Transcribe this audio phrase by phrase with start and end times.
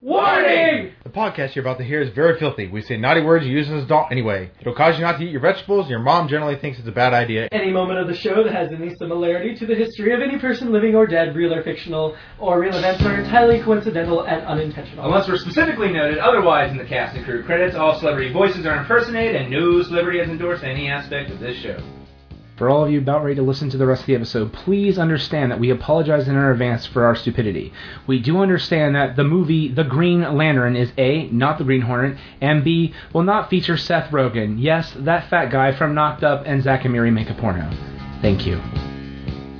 [0.00, 0.92] Warning!
[1.02, 2.68] The podcast you're about to hear is very filthy.
[2.68, 4.48] We say naughty words you use as an adult anyway.
[4.60, 6.92] It'll cause you not to eat your vegetables, and your mom generally thinks it's a
[6.92, 7.48] bad idea.
[7.50, 10.70] Any moment of the show that has any similarity to the history of any person
[10.70, 15.04] living or dead, real or fictional, or real events are entirely coincidental and unintentional.
[15.04, 18.76] Unless we're specifically noted otherwise in the cast and crew credits, all celebrity voices are
[18.76, 21.76] impersonated, and no celebrity has endorsed any aspect of this show.
[22.58, 24.98] For all of you about ready to listen to the rest of the episode, please
[24.98, 27.72] understand that we apologize in our advance for our stupidity.
[28.08, 32.18] We do understand that the movie The Green Lantern is A, not the Green Hornet,
[32.40, 34.56] and B, will not feature Seth Rogen.
[34.58, 37.70] Yes, that fat guy from Knocked Up and Zack and Miri make a porno.
[38.22, 38.56] Thank you.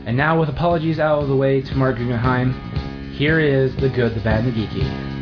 [0.04, 2.52] And now, with apologies out of the way to Marc Guggenheim,
[3.12, 5.17] here is The Good, the Bad, and the Geeky.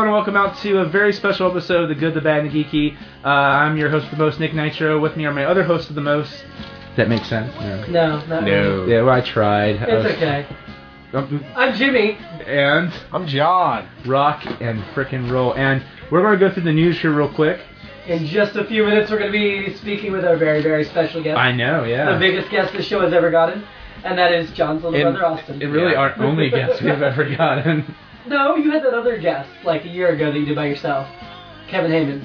[0.00, 2.50] Hey everyone, welcome out to a very special episode of The Good, the Bad, and
[2.50, 2.96] the Geeky.
[3.22, 4.98] Uh, I'm your host for the most, Nick Nitro.
[4.98, 6.42] With me are my other hosts of the most.
[6.96, 7.52] That makes sense?
[7.60, 7.84] No.
[7.86, 8.92] No, not really.
[8.94, 9.76] Yeah, well, I tried.
[9.76, 10.46] I It's was- okay.
[11.12, 12.16] Um, I'm Jimmy.
[12.46, 13.90] And I'm John.
[14.06, 15.52] rock and frickin' roll.
[15.54, 17.60] And we're going to go through the news here real quick.
[18.06, 21.22] In just a few minutes, we're going to be speaking with our very, very special
[21.22, 21.36] guest.
[21.38, 22.10] I know, yeah.
[22.14, 23.64] The biggest guest the show has ever gotten,
[24.02, 25.60] and that is John's little And brother Austin.
[25.60, 27.94] It really our only guest we've ever gotten.
[28.26, 31.08] No, you had that other guest like a year ago that you did by yourself,
[31.68, 32.24] Kevin Heyman.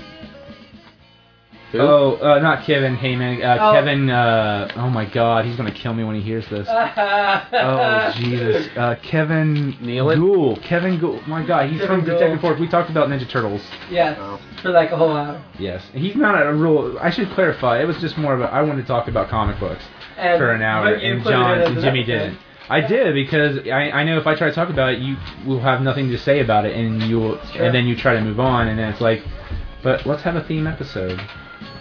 [1.73, 3.43] Oh, uh, not Kevin Heyman.
[3.43, 3.73] Uh, Oh.
[3.73, 4.09] Kevin.
[4.09, 6.67] Uh, oh my God, he's gonna kill me when he hears this.
[7.51, 10.17] Oh Jesus, uh, Kevin Nealon?
[10.19, 10.61] Gould.
[10.61, 11.27] Kevin Gould.
[11.27, 12.19] My God, he's Kevin from Gould.
[12.19, 12.59] Detective Force.
[12.59, 13.61] We talked about Ninja Turtles.
[13.89, 14.17] Yes,
[14.61, 15.41] for like a whole hour.
[15.59, 16.97] Yes, he's not a real.
[16.99, 17.81] I should clarify.
[17.81, 18.45] It was just more of a.
[18.45, 19.83] I wanted to talk about comic books
[20.17, 22.38] And, for an hour, and John and Jimmy didn't.
[22.69, 25.59] I did because I, I know if I try to talk about it, you will
[25.59, 28.39] have nothing to say about it, and you will, and then you try to move
[28.39, 29.22] on, and then it's like,
[29.84, 31.19] but let's have a theme episode.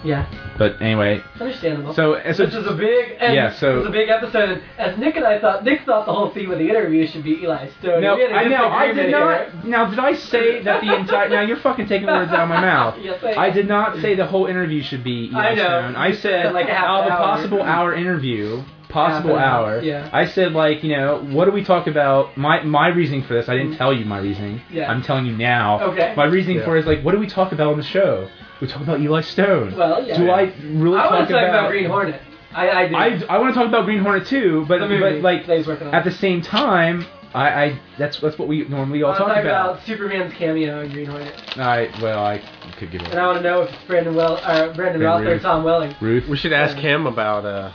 [0.05, 0.27] Yeah,
[0.59, 1.95] But anyway, understandable.
[1.95, 4.51] so so this is a big and Yeah, so- this is a big episode.
[4.51, 7.25] And as Nick and I thought, Nick thought the whole theme of the interview should
[7.25, 8.03] be Eli Stone.
[8.03, 8.69] No, We had a I know.
[8.69, 9.55] I did disagreement here.
[9.55, 9.67] not.
[9.67, 11.31] Now, did I say that the entire?
[11.31, 12.99] Now you're fucking taking words out of my mouth.
[13.03, 13.47] Yes, I.
[13.47, 15.65] I did not say the whole interview should be Eli I know.
[15.65, 15.97] Stone.
[15.97, 17.19] I said like a half out of a hour.
[17.37, 18.63] possible hour interview,
[18.95, 19.83] possible Half hour, hour.
[19.83, 20.09] yeah.
[20.13, 22.37] I said like you know what do we talk about?
[22.37, 23.49] My my reasoning for this.
[23.49, 24.61] I didn't tell you my reasoning.
[24.71, 24.91] Yeah.
[24.91, 25.81] I'm telling you now.
[25.93, 26.15] Okay.
[26.17, 26.65] My reasoning Yeah.
[26.65, 28.29] for it is like what do we talk about on the show?
[28.61, 29.77] We talk about Eli Stone.
[29.77, 30.17] Well, yeah.
[30.17, 32.21] Do I really I talk want to talk about Green Hornet.
[32.55, 32.95] I, I do.
[32.95, 35.57] I, I want to talk about Green Hornet too, but The movie but like that
[35.59, 35.95] he's working on.
[35.95, 39.25] at the same time, I, I that's that's what we normally I all want to
[39.25, 39.71] talk, talk about.
[39.73, 42.41] about Superman's cameo in Green Hornet, I well, I
[42.79, 43.09] could give it.
[43.11, 45.65] and I want to know if it's Brandon Well or Brandon Ben Routh or Tom
[45.65, 46.29] Welling, Routh.
[46.29, 47.73] We should ask him about uh,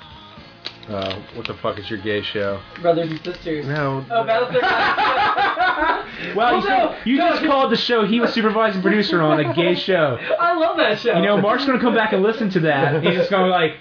[0.89, 2.61] uh, what the fuck is your gay show?
[2.81, 3.65] brothers and sisters.
[3.67, 4.05] No.
[4.09, 6.05] Oh, Battlestar Galactica.
[6.35, 9.39] Well, you, no, see, you no, just called the show he was supervising producer on
[9.39, 10.17] a gay show.
[10.39, 11.15] I love that show.
[11.15, 12.95] You know, Marc's gonna come back and listen to that.
[12.95, 13.77] And he's just going to be like,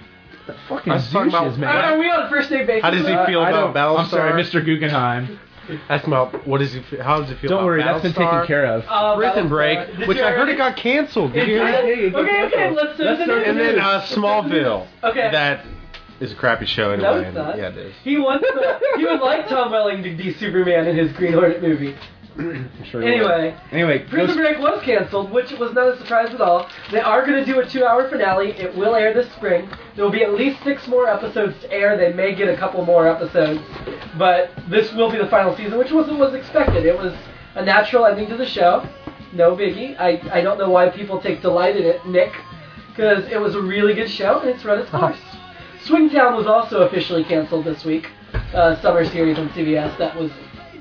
[0.46, 2.82] the fucking I was talking about- douches, Are, are we on first name basis?
[2.82, 4.64] How does he Uh, feel I about don't- I'm sorry, Mr.
[4.64, 5.40] Guggenheim.
[5.90, 6.80] Ask him about what does he?
[6.82, 7.50] Feel, how does he feel?
[7.50, 7.56] About?
[7.56, 8.84] Don't about worry, that's been taken care of.
[8.88, 11.32] Uh, Prison Battlestar- Break, Did which I heard it got canceled.
[11.34, 12.18] Did Did you you- hear that?
[12.20, 14.86] Okay, okay, let's Let's start And then uh, Smallville.
[15.04, 15.28] Okay.
[15.32, 15.64] That
[16.20, 17.28] is a crappy show No, anyway.
[17.28, 17.56] it's not.
[17.56, 17.94] Yeah, it is.
[18.02, 21.62] He wants to, he would like Tom Welling to be Superman in his Green Hornet
[21.62, 21.96] movie.
[22.84, 26.70] Sure Anyway, Anyway, Prison Break was canceled, which was not a surprise at all.
[26.92, 28.52] They are going to do a two-hour finale.
[28.52, 29.68] It will air this spring.
[29.96, 31.96] There will be at least six more episodes to air.
[31.96, 33.60] They may get a couple more episodes,
[34.16, 36.86] but this will be the final season, which was what was expected.
[36.86, 37.12] It was
[37.56, 38.88] a natural ending to the show.
[39.32, 39.98] No biggie.
[39.98, 42.32] I I don't know why people take delight in it, Nick,
[42.88, 45.08] because it was a really good show and it's run its uh-huh.
[45.08, 45.27] course.
[45.84, 48.08] Swingtown was also officially canceled this week.
[48.52, 50.30] Uh, summer series on CBS that was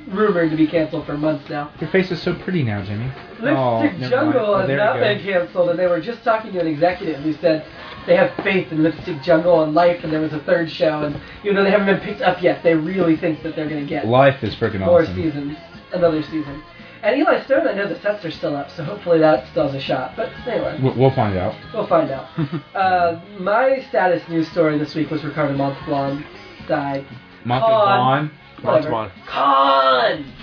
[0.09, 1.71] rumored to be canceled for months now.
[1.79, 3.11] your face is so pretty now, Jimmy.
[3.39, 4.45] Lipstick oh, Jungle.
[4.45, 7.65] Oh, has not been canceled, and they were just talking to an executive who said
[8.05, 11.19] they have faith in Lipstick Jungle and Life, and there was a third show, and
[11.43, 13.89] even though they haven't been picked up yet, they really think that they're going to
[13.89, 15.15] get Life is freaking more awesome.
[15.15, 15.57] seasons,
[15.93, 16.63] another season.
[17.07, 19.75] And Eli Stone, I know the sets are still up, so hopefully that still has
[19.75, 20.17] a shot.
[20.17, 21.55] But anyway, We'll, we'll find out.
[21.73, 22.27] we'll find out.
[22.75, 26.25] uh, my status news story this week was Ricardo Montalban
[26.67, 27.05] died.
[27.45, 28.29] Montalban.
[28.61, 28.89] Whatever.
[28.91, 29.23] Montalban.
[29.25, 30.33] Khan!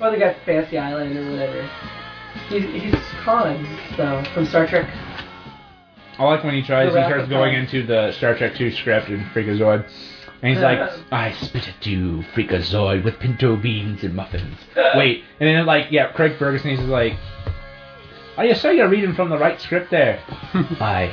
[0.00, 1.70] Or the guy from Fantasy Island or whatever.
[2.48, 2.94] He's, he's
[3.24, 4.88] Khan, so, from Star Trek.
[6.16, 6.92] I like when he tries.
[6.92, 7.60] The He starts going fire.
[7.60, 9.90] into the Star Trek 2 script and Freakazoid,
[10.44, 10.78] and he's like,
[11.10, 14.58] "I spit at you, Freakazoid, with pinto beans and muffins."
[14.94, 16.70] Wait, and then like, yeah, Craig Ferguson.
[16.70, 17.14] He's like,
[18.36, 20.22] "Are you sure you're reading from the right script there?"
[20.80, 21.10] I.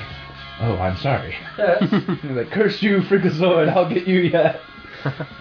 [0.60, 1.34] Oh, I'm sorry.
[1.58, 1.80] Uh,
[2.22, 3.70] He's like, "Curse you, Freakazoid!
[3.70, 4.60] I'll get you yet."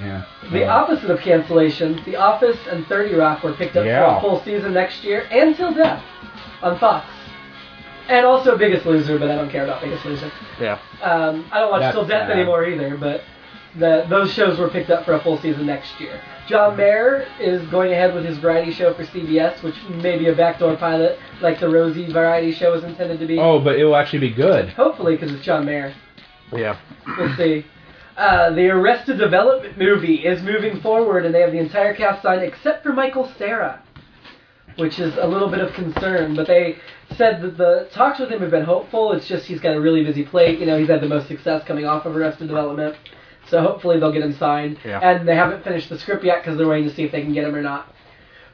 [0.00, 0.24] Yeah.
[0.52, 4.16] The Uh, opposite of cancellations, The Office and 30 Rock were picked up for Yeah.
[4.16, 6.02] a full season next year, and Till Death
[6.62, 7.04] on Fox.
[8.08, 10.32] And also Biggest Loser, but I don't care about Biggest Loser.
[10.58, 10.78] Yeah.
[11.02, 12.38] Um, I don't watch That's Till Death sad.
[12.38, 13.20] anymore either, but
[13.78, 16.20] the, those shows were picked up for a full season next year.
[16.48, 20.34] John Mayer is going ahead with his variety show for CBS, which may be a
[20.34, 23.38] backdoor pilot, like the Rosie variety show was intended to be.
[23.38, 24.70] oh, but it will actually be good.
[24.70, 25.94] Hopefully, because it's John Mayer.
[26.52, 26.78] Yeah.
[27.16, 27.64] We'll see.
[28.16, 32.42] Uh, the Arrested Development movie is moving forward, and they have the entire cast signed
[32.42, 33.82] except for Michael Cera,
[34.76, 36.34] which is a little bit of concern.
[36.34, 36.76] But they
[37.16, 39.12] said that the talks with him have been hopeful.
[39.12, 40.58] It's just he's got a really busy plate.
[40.58, 42.96] You know, he's had the most success coming off of Arrested Development,
[43.50, 44.78] so hopefully they'll get him signed.
[44.84, 45.00] Yeah.
[45.00, 47.34] And they haven't finished the script yet because they're waiting to see if they can
[47.34, 47.92] get him or not.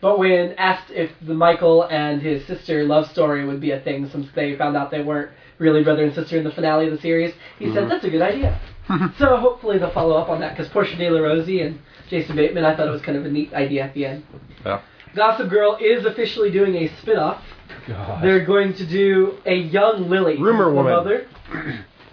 [0.00, 4.08] But when asked if the Michael and his sister love story would be a thing,
[4.08, 7.00] since they found out they weren't really brother and sister in the finale of the
[7.00, 7.88] series, he said mm-hmm.
[7.88, 8.60] that's a good idea.
[9.18, 12.64] so hopefully they'll follow up on that because Portia de la Rossi and Jason Bateman,
[12.64, 14.24] I thought it was kind of a neat idea at the end.
[14.64, 14.82] Yeah.
[15.14, 17.42] Gossip Girl is officially doing a spin-off.
[17.88, 18.22] God.
[18.22, 20.36] They're going to do a young Lily.
[20.38, 20.92] Rumor Woman.
[20.92, 21.26] Mother.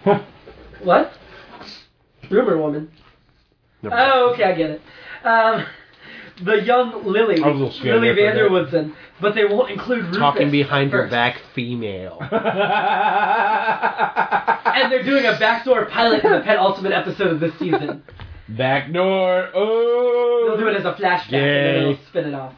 [0.83, 1.13] what?
[2.33, 2.91] Rumor Woman.
[3.81, 3.95] Never.
[3.97, 4.81] Oh, okay, I get it.
[5.24, 5.65] Um,
[6.44, 8.95] the young Lily, I was a little scared Lily there for a Van der Woodsen,
[9.21, 11.12] but they won't include Rufus Talking behind your first.
[11.12, 12.18] back, female.
[14.74, 18.03] And they're doing a backdoor pilot in the penultimate episode of this season.
[18.50, 19.50] Backdoor.
[19.53, 20.45] Oh.
[20.47, 21.81] They'll do it as a flashback and then Yay.
[21.94, 22.53] they'll spin it off.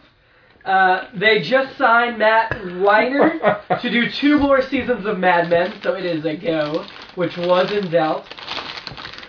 [0.63, 5.94] Uh, they just signed Matt Weiner to do two more seasons of Mad Men, so
[5.94, 6.86] it is a go,
[7.16, 8.25] which was in doubt.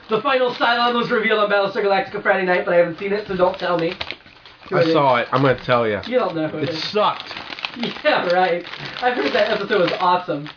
[0.08, 3.26] The final Cylon was revealed on Battlestar Galactica Friday night, but I haven't seen it,
[3.26, 3.93] so don't tell me.
[4.73, 5.29] I saw it.
[5.32, 6.00] I'm gonna tell you.
[6.06, 6.85] You don't know who it It is.
[6.85, 7.32] sucked.
[8.05, 8.64] Yeah, right.
[9.03, 10.49] I heard that episode was awesome.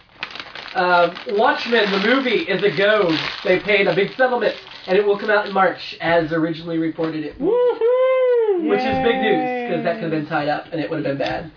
[0.73, 3.11] Um, Watchmen, the movie, is a go.
[3.43, 4.55] They paid a big settlement,
[4.87, 8.69] and it will come out in March, as originally reported it would.
[8.69, 11.17] Which is big news, because that could have been tied up, and it would have
[11.17, 11.51] been bad.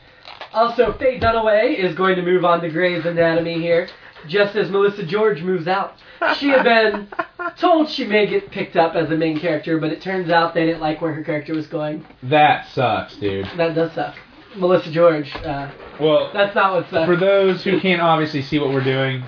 [0.53, 3.89] Also, Faye Dunaway is going to move on to Grey's Anatomy here,
[4.29, 5.95] just as Melissa George moves out.
[6.37, 7.09] She had been
[7.59, 10.67] told she may get picked up as a main character, but it turns out they
[10.67, 12.05] didn't like where her character was going.
[12.23, 13.47] That sucks, dude.
[13.57, 14.15] That does suck.
[14.57, 17.07] Melissa George, uh, Well, that's not what sucks.
[17.07, 19.23] for those who can't obviously see what we're doing,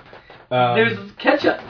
[0.51, 1.61] um, There's ketchup.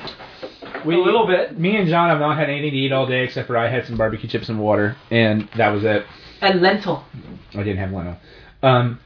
[0.84, 1.58] we, a little bit.
[1.58, 3.86] Me and John have not had anything to eat all day except for I had
[3.86, 6.04] some barbecue chips and water, and that was it.
[6.40, 7.04] And lentil.
[7.54, 8.16] I didn't have lentil.
[8.62, 8.98] Um,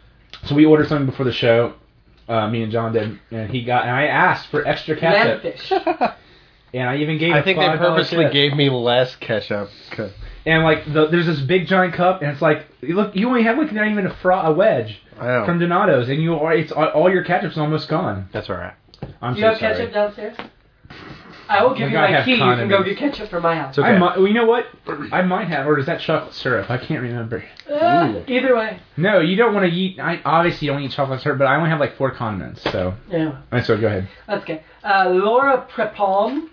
[0.47, 1.75] so we ordered something before the show.
[2.29, 3.83] Uh, me and John did, and he got.
[3.83, 6.15] And I asked for extra ketchup, Landfish.
[6.75, 7.33] and I even gave.
[7.33, 8.33] I a think they $5 purposely tip.
[8.33, 9.71] gave me less ketchup.
[10.47, 13.59] And like, the, there's this big giant cup, and it's like, look, you only have
[13.59, 17.11] like not even a fro- a wedge from Donato's, and you are it's all, all
[17.13, 18.31] your ketchup's almost gone.
[18.33, 18.73] That's all right.
[19.21, 19.75] I'm Do so you have sorry.
[19.75, 20.37] ketchup downstairs?
[21.49, 22.33] I will give Like you my have key.
[22.33, 23.71] You can go get ketchup from my house.
[23.71, 23.89] It's okay.
[23.89, 24.67] I might, well, you know what?
[25.13, 26.71] I might have, or is that chocolate syrup?
[26.71, 27.43] I can't remember.
[27.71, 28.81] Uh, either way.
[28.97, 29.99] No, you don't want to eat.
[29.99, 32.63] I obviously you don't eat chocolate syrup, but I only have like four condiments.
[32.65, 34.09] So, Yeah, Alright, so go ahead.
[34.27, 34.63] that's okay.
[34.85, 36.49] Uh, Laura Prepon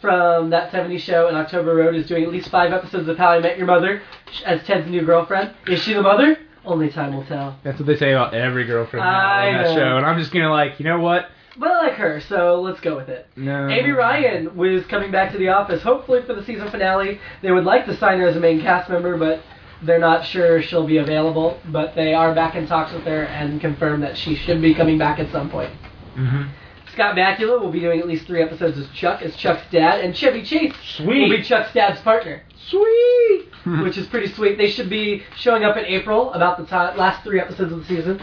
[0.00, 3.28] from that 70s show in October Road is doing at least five episodes of How
[3.30, 4.00] I Met Your Mother
[4.46, 5.54] as Ted's new girlfriend.
[5.66, 6.38] Is she the mother?
[6.64, 7.58] Only time will tell.
[7.64, 9.74] That's what they say about every girlfriend I on that know.
[9.74, 11.28] show, and I'm just gonna like, you know what?
[11.58, 13.26] But I like her, so let's go with it.
[13.36, 13.68] No.
[13.68, 17.20] Amy Ryan was coming back to the office, hopefully for the season finale.
[17.42, 19.42] They would like to sign her as a main cast member, but
[19.82, 21.58] they're not sure she'll be available.
[21.70, 24.96] But they are back in talks with her and confirmed that she should be coming
[24.96, 25.72] back at some point.
[26.16, 26.48] Mm-hmm.
[26.92, 30.14] Scott Bakula will be doing at least three episodes as Chuck, as Chuck's dad, and
[30.16, 31.06] Chevy Chase Sweet.
[31.30, 33.48] will be Chuck's dad's partner, Sweet.
[33.82, 34.58] which is pretty sweet.
[34.58, 37.84] They should be showing up in April, about the time, last three episodes of the
[37.86, 38.20] season.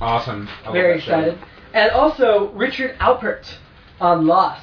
[0.00, 0.48] Awesome.
[0.64, 1.38] I Very excited.
[1.38, 1.46] show.
[1.76, 3.46] And also Richard Alpert
[4.00, 4.62] on Lost,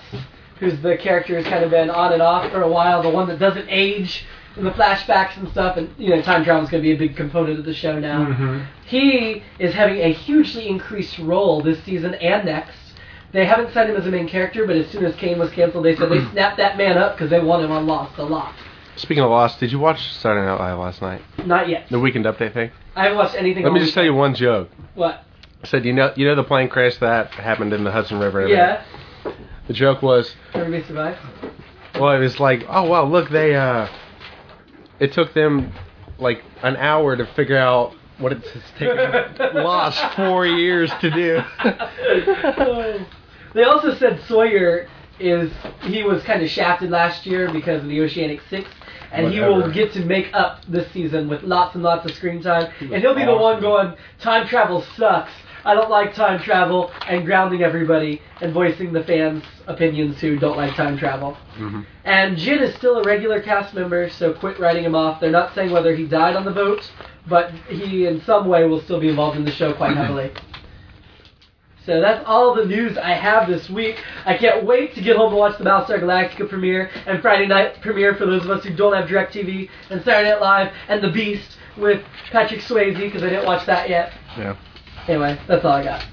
[0.59, 3.27] who's the character who's kind of been on and off for a while, the one
[3.27, 4.25] that doesn't age
[4.57, 5.77] in the flashbacks and stuff.
[5.77, 7.99] And you know, time travel is going to be a big component of the show
[7.99, 8.25] now.
[8.25, 8.65] Mhm.
[8.87, 12.79] He is having a hugely increased role this season and next.
[13.31, 15.85] They haven't signed him as a main character, but as soon as Cane was canceled,
[15.85, 18.53] they said they snapped that man up because they want him on Lost a lot.
[18.95, 21.21] Speaking of Lost, did you watch Saturday Night Live last night?
[21.45, 21.85] Not yet.
[21.89, 22.71] The weekend update thing?
[22.95, 23.63] I haven't watched anything.
[23.63, 24.69] Let me just tell you one joke.
[24.95, 25.23] What?
[25.65, 28.47] Said, you know, you know the plane crash that happened in the Hudson River.
[28.47, 28.83] Yeah.
[29.67, 31.19] The joke was, Everybody survived.
[31.95, 33.87] well, it was like, oh wow, look, they, uh,
[34.99, 35.71] it took them
[36.19, 38.97] like an hour to figure out what it's taken
[39.63, 41.41] Lost four years to do.
[43.53, 44.87] they also said Sawyer
[45.19, 45.51] is
[45.83, 48.69] he was kind of shafted last year because of the Oceanic Six,
[49.11, 52.41] and he will get to make up this season with lots and lots of screen
[52.41, 55.31] time, and he'll be the one going, "Time travel sucks."
[55.65, 60.57] I don't like time travel and grounding everybody and voicing the fans' opinions who don't
[60.57, 61.37] like time travel.
[61.57, 61.85] Mhm.
[62.03, 65.19] And Jin is still a regular cast member, so quit writing him off.
[65.19, 66.91] They're not saying whether he died on the boat,
[67.27, 70.31] but he in some way will still be involved in the show quite heavily.
[71.85, 74.01] So that's all the news I have this week.
[74.25, 77.81] I can't wait to get home and watch the Battlestar Galactica premiere and Friday night
[77.81, 81.09] premiere for those of us who don't have DirecTV and Saturday Night Live and The
[81.09, 82.01] Beast with
[82.31, 84.13] Patrick Swayze because I didn't watch that yet.
[84.37, 84.55] Yeah.
[85.07, 86.05] Anyway, that's all I got.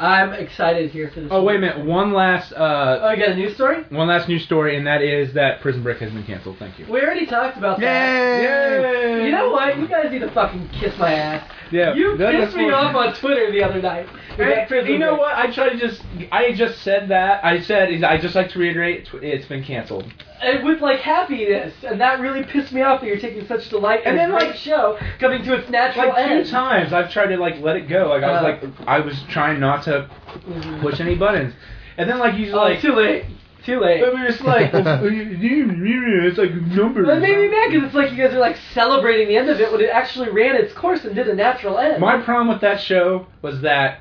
[0.00, 1.28] I'm excited here for this.
[1.30, 1.84] Oh wait a minute.
[1.84, 3.84] One last uh, Oh, you got a news story?
[3.90, 6.56] one last news story, and that is that Prison Break has been canceled.
[6.58, 6.86] Thank you.
[6.90, 8.42] We already talked about that.
[8.42, 9.26] Yay!
[9.26, 9.78] You know what?
[9.78, 11.48] You guys need to fucking kiss my ass.
[11.72, 14.06] Yeah, You that- pissed me what- off on Twitter the other night.
[14.38, 15.20] with that prison you know break.
[15.20, 15.36] what?
[15.36, 16.02] I try to just.
[16.30, 17.44] I just said that.
[17.44, 18.04] I said.
[18.04, 19.08] I just like to reiterate.
[19.22, 20.04] It's been canceled.
[20.42, 24.04] And with like happiness, and that really pissed me off that you're taking such delight
[24.04, 26.48] in And a great like- show coming to its natural Like two end.
[26.48, 28.08] times, I've tried to like let it go.
[28.08, 28.44] Like I was Uh.
[28.44, 30.06] like, I was trying not to
[30.48, 30.80] Mhm.
[30.80, 31.54] push any buttons,
[31.96, 32.80] and then like you just Oh, like.
[32.80, 33.24] too late.
[33.64, 34.02] Too late.
[34.02, 37.06] I mean, it's like uh, it's like numbers.
[37.06, 39.60] That made me mad because it's like you guys are like celebrating the end of
[39.60, 42.00] it when it actually ran its course and did a natural end.
[42.00, 44.00] My problem with that show was that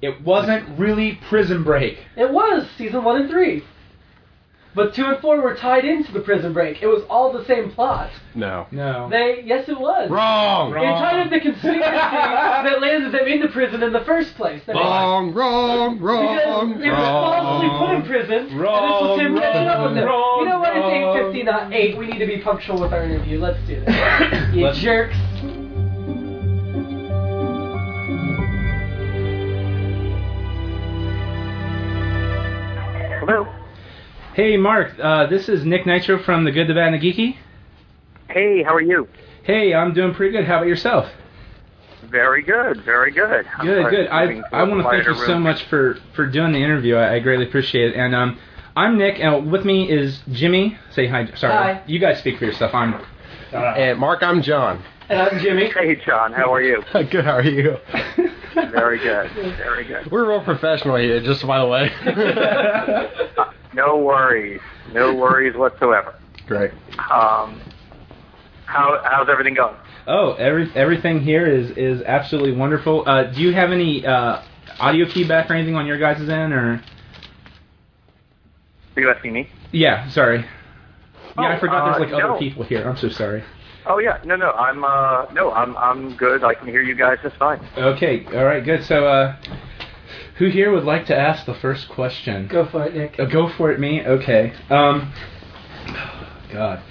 [0.00, 1.98] it wasn't really Prison Break.
[2.16, 3.64] It was season one and three.
[4.78, 6.80] But two and four were tied into the prison break.
[6.82, 8.10] It was all the same plot.
[8.36, 8.68] No.
[8.70, 9.08] No.
[9.10, 10.08] They yes it was.
[10.08, 10.72] Wrong.
[10.72, 14.62] They tied in the conspiracy that landed them in the prison in the first place.
[14.66, 15.34] That Wrong.
[15.34, 15.94] Wrong.
[15.94, 16.78] Because Wrong.
[16.78, 18.02] they were falsely put in Wrong.
[18.06, 20.04] prison, and this Wrong, was him catching up with them.
[20.06, 20.76] wrong, you know what?
[20.76, 21.98] It's 8.50, not 8.
[21.98, 23.40] We need to be punctual with our interview.
[23.40, 23.94] Let's do this.
[24.54, 25.16] you Let's- jerks.
[33.20, 33.44] Hello.
[34.38, 34.92] Hey, Marc.
[35.02, 37.36] Uh, this is Nick Nitro from The Good, the Bad, and the Geeky.
[38.30, 39.08] Hey, how are you?
[39.42, 40.44] Hey, I'm doing pretty good.
[40.44, 41.10] How about yourself?
[42.04, 43.46] Very good, very good.
[43.58, 44.04] I'm Good, glad good.
[44.04, 46.24] you're I moving to I a want to thank you quieter so much for for
[46.24, 46.94] doing the interview.
[46.94, 47.96] I, I greatly appreciate it.
[47.96, 48.38] And um,
[48.76, 50.78] I'm Nick, and with me is Jimmy.
[50.92, 51.26] Say hi.
[51.34, 51.82] Sorry, Hi.
[51.88, 52.72] you guys speak for yourself.
[52.76, 53.04] I'm.
[53.52, 54.84] And Marc, I'm John.
[55.08, 55.68] And I'm Jimmy.
[55.70, 56.84] Hey, John, how are you?
[56.92, 57.24] Good.
[57.24, 57.76] How are you?
[58.54, 60.08] very good, very good.
[60.12, 61.90] We're real professional here, just by the way.
[63.74, 64.60] No worries,
[64.92, 66.14] no worries whatsoever.
[66.46, 66.70] Great.
[67.10, 67.60] Um,
[68.66, 69.76] how how's everything going?
[70.06, 73.04] Oh, every everything here is is absolutely wonderful.
[73.06, 74.42] Uh, do you have any uh,
[74.80, 76.82] audio feedback or anything on your guys' end, or?
[78.96, 79.48] Are you asking me?
[79.70, 80.44] Yeah, sorry.
[81.36, 82.30] Yeah, I Oh, forgot there's uh, like no.
[82.30, 82.88] other people here.
[82.88, 83.44] I'm so sorry.
[83.86, 86.42] Oh yeah, no, no, I'm uh, no, I'm I'm good.
[86.42, 87.60] I can hear you guys just fine.
[87.76, 88.84] Okay, all right, good.
[88.84, 89.36] So, uh,
[90.38, 92.46] who here would like to ask the first question?
[92.48, 93.18] Go for it, Nick.
[93.18, 94.02] Uh, go for it, me.
[94.04, 94.52] Okay.
[94.70, 95.12] Um,
[96.52, 96.82] God.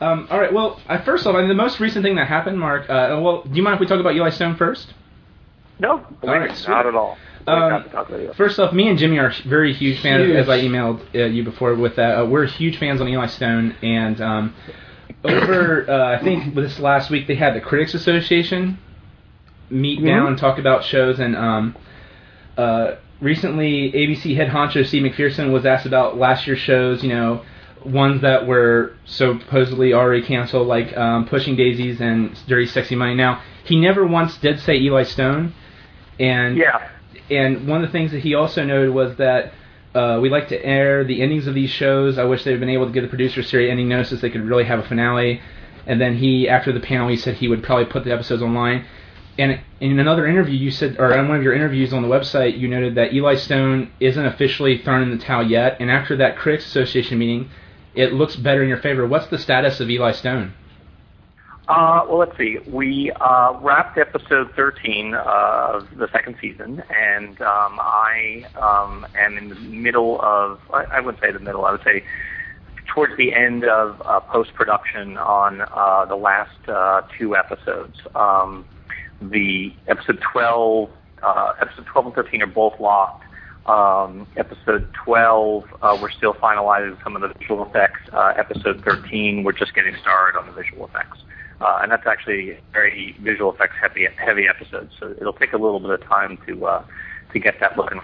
[0.00, 0.52] Um, all right.
[0.52, 2.88] Well, I, first off, I mean, the most recent thing that happened, Marc.
[2.88, 4.94] Uh, well, do you mind if we talk about Eli Stone first?
[5.78, 6.68] No, believe right, sweet.
[6.68, 7.16] not at all.
[7.46, 8.32] Um, Not to talk about you.
[8.34, 10.36] First off, me and Jimmy are very huge fans, Huge.
[10.36, 12.18] as I emailed uh, you before with that.
[12.20, 14.54] Uh, we're huge fans on Eli Stone, and um,
[15.24, 18.78] over, uh, I think this last week, they had the Critics Association
[19.70, 21.74] meet down and talk about shows, and um,
[22.60, 27.42] uh, recently, ABC head honcho Steve McPherson was asked about last year's shows, you know,
[27.84, 33.14] ones that were supposedly already canceled, like um, Pushing Daisies and Dirty Sexy Money.
[33.14, 35.54] Now, he never once did say Eli Stone,
[36.18, 36.88] and Yeah,
[37.30, 39.54] and one of the things that he also noted was that
[39.94, 42.18] uh, we like to air the endings of these shows.
[42.18, 44.44] I wish they'd been able to give the producer series ending notice so they could
[44.44, 45.40] really have a finale.
[45.86, 48.84] And then he, after the panel, he said he would probably put the episodes online.
[49.40, 52.58] And in another interview, you said, or in one of your interviews on the website,
[52.58, 55.78] you noted that Eli Stone isn't officially thrown in the towel yet.
[55.80, 57.48] And after that Critics Association meeting,
[57.94, 59.06] it looks better in your favor.
[59.06, 60.52] What's the status of Eli Stone?
[61.68, 62.58] Uh, well, let's see.
[62.66, 69.48] We uh, wrapped episode 13 of the second season, and um, I um, am in
[69.48, 72.04] the middle of, I, I wouldn't say the middle, I would say
[72.88, 77.96] towards the end of uh, post production on uh, the last uh, two episodes.
[78.14, 78.66] Um,
[79.20, 80.90] the episode 12,
[81.22, 83.24] uh, episode 12 and 13 are both locked.
[83.66, 88.00] Um, episode 12, uh, we're still finalizing some of the visual effects.
[88.12, 91.18] Uh, episode 13, we're just getting started on the visual effects.
[91.60, 95.58] Uh, and that's actually a very visual effects heavy, heavy episode, so it'll take a
[95.58, 96.84] little bit of time to, uh,
[97.32, 98.00] to get that looking.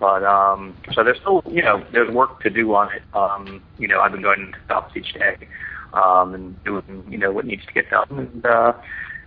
[0.00, 3.02] But, um, so there's still, you know, there's work to do on it.
[3.12, 5.36] Um, you know, I've been going to stops each day,
[5.92, 8.06] um, and doing, you know, what needs to get done.
[8.10, 8.72] And, uh,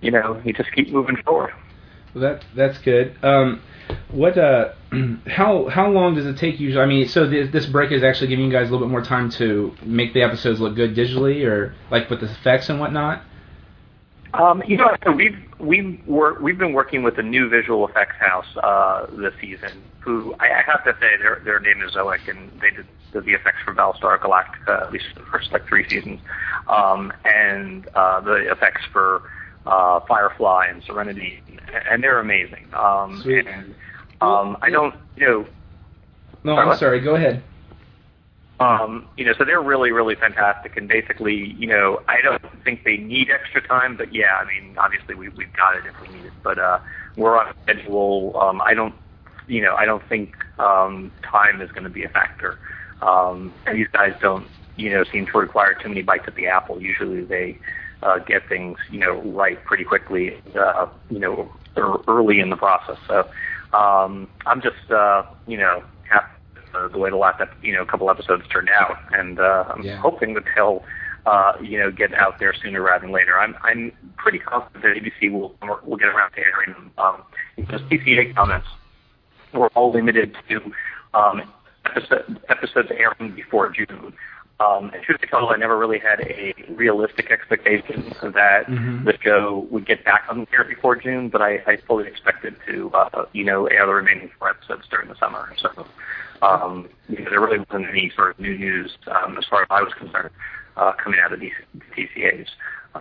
[0.02, 1.54] you know, you just keep moving forward.
[2.14, 3.16] Well, that that's good.
[3.24, 3.62] Um,
[4.12, 4.74] what uh,
[5.28, 6.82] how how long does it take usually?
[6.82, 9.04] I mean, so this, this break is actually giving you guys a little bit more
[9.04, 13.24] time to make the episodes look good digitally, or like with the effects and whatnot.
[14.34, 18.16] Um, you know, so we've we've wor- we've been working with a new visual effects
[18.20, 19.84] house uh, this season.
[20.02, 23.20] Who I, I have to say their their name is Zoic, and they did the
[23.20, 26.20] VFX for Battlestar Galactica at least the first like three seasons,
[26.68, 29.24] um, and uh, the effects for
[29.68, 31.42] uh, Firefly and Serenity,
[31.90, 32.66] and they're amazing.
[32.74, 33.46] Um, Sweet.
[33.48, 33.76] and
[34.22, 35.46] um, I don't, you know,
[36.44, 36.80] No, Sorry, I'm what?
[36.80, 37.00] sorry.
[37.02, 37.44] Go ahead.
[38.60, 40.78] um, you know, so they're really, really fantastic.
[40.78, 44.78] And basically, you know, I don't think they need extra time, but yeah, I mean,
[44.78, 46.34] obviously we we've got it if we need it.
[46.44, 46.80] But uh,
[47.16, 48.36] we're on schedule.
[48.40, 48.96] Um, I don't,
[49.48, 52.58] you know, I don't think um, time is going to be a factor.
[53.02, 56.82] Um, these guys don't, you know, seem to require too many bites at the apple.
[56.82, 57.60] Usually they
[58.04, 62.56] uh, get things, you know, right pretty quickly, uh, you know, ear- early in the
[62.58, 62.98] process.
[63.08, 63.28] So
[63.78, 66.28] um, I'm just, uh, you know, happy
[66.84, 69.98] with the way the last, you know, couple episodes turned out, and uh, I'm Yeah.
[69.98, 70.84] hoping that they'll,
[71.26, 73.38] uh, you know, get out there sooner rather than later.
[73.40, 76.92] I'm, I'm pretty confident that ABC will, will get around to airing them.
[76.98, 77.24] Um,
[77.56, 78.68] because TCA comments
[79.54, 80.72] were all limited to
[81.14, 81.42] um,
[81.86, 84.14] episode, episodes airing before June.
[84.60, 89.06] Um, and truth be told, I never really had a realistic expectation that Mhm.
[89.06, 92.56] the show would get back on the air before June, but I, I fully expected
[92.66, 95.54] to, uh, you know, air the remaining four episodes during the summer.
[95.58, 95.86] So,
[96.42, 99.68] um, you know, there really wasn't any sort of new news um, as far as
[99.70, 100.32] I was concerned
[100.76, 101.54] uh, coming out of these
[101.96, 102.48] TCAs.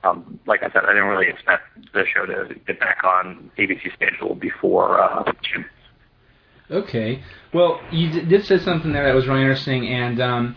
[0.04, 1.62] Um, like I said, I didn't really expect
[1.94, 5.64] the show to get back on ABC schedule before uh, June.
[6.70, 7.22] Okay.
[7.54, 10.56] Well, you did say something there that was really interesting, and um,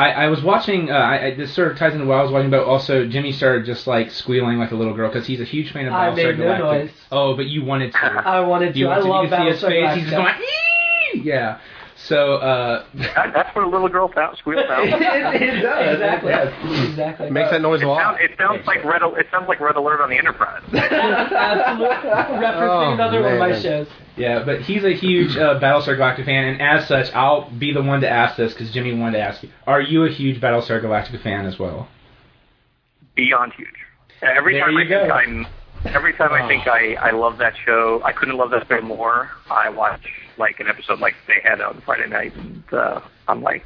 [0.00, 0.90] I, I was watching.
[0.90, 3.32] Uh, I, I, this sort of ties into what I was watching, but also Jimmy
[3.32, 6.08] started just like squealing like a little girl because he's a huge fan of I
[6.08, 6.90] Battlestar made no noise.
[7.12, 7.98] Oh, but you wanted to.
[7.98, 8.78] I wanted to.
[8.78, 9.04] you I to.
[9.04, 9.94] love You could see his Battlestar face.
[9.96, 10.38] He's just Galactica.
[10.38, 11.16] going.
[11.16, 11.58] "Ee!" Yeah.
[12.06, 12.36] So.
[12.36, 14.88] Uh, That, that's what a little girl sound, squeal sounds.
[14.92, 15.94] it does.
[15.94, 16.30] Exactly.
[16.30, 16.88] Yes.
[16.88, 17.26] Exactly.
[17.28, 18.00] It makes that noise a lot.
[18.00, 19.02] sounds, it sounds like red.
[19.18, 20.62] It sounds like Red Alert on the Enterprise.
[20.72, 21.86] Absolutely.
[21.86, 23.86] Referencing Oh, another one of my shows.
[24.16, 27.82] Yeah, but he's a huge uh, Battlestar Galactica fan, and as such, I'll be the
[27.82, 30.82] one to ask this because Jimmy wanted to ask you: Are you a huge Battlestar
[30.82, 31.88] Galactica fan as well?
[33.14, 33.68] Beyond huge.
[34.22, 35.00] Every There time you I go.
[35.00, 35.46] think I'm,
[35.94, 39.30] every time I think I I love that show, I couldn't love that show more.
[39.50, 40.02] I watch
[40.40, 43.62] like an episode like they had on Friday night, and uh, I'm like,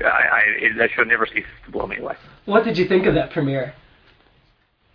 [0.00, 2.16] I, I it, that show never ceases to blow me away.
[2.44, 3.72] What did you think of that premiere?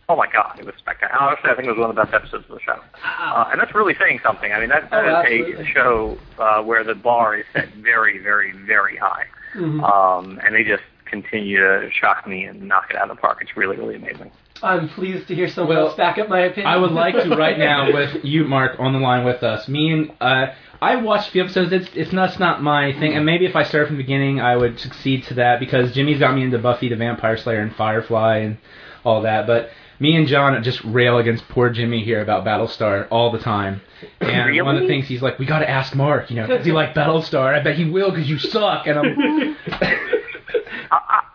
[0.10, 1.22] Oh my god, it was spectacular.
[1.22, 2.78] Honestly, I think it was one of the best episodes of the show.
[3.04, 4.52] Uh, and that's really saying something.
[4.52, 8.18] I mean, that, that Oh, is a show uh, where the bar is set very,
[8.20, 9.24] very, very high.
[9.56, 9.82] Mhm.
[9.82, 13.38] Um, and they just continue to shock me and knock it out of the park.
[13.42, 14.32] It's really, really amazing.
[14.64, 16.68] I'm pleased to hear someone Well, else back up my opinion.
[16.68, 19.68] I would like to right now with you, Marc, on the line with us.
[19.68, 20.48] Me and uh,
[20.82, 21.72] I watched a few episodes.
[21.72, 24.40] It's it's not, it's not my thing, and maybe if I started from the beginning,
[24.40, 27.76] I would succeed to that because Jimmy's got me into Buffy the Vampire Slayer and
[27.76, 28.58] Firefly and
[29.04, 29.48] all that.
[29.48, 29.70] But
[30.00, 33.82] me and John just rail against poor Jimmy here about Battlestar all the time.
[34.20, 36.66] And one of the things he's like, we got to ask Marc, you know, does
[36.66, 37.54] he like Battlestar?
[37.54, 38.88] I bet he will because you suck.
[38.88, 39.58] And I'm,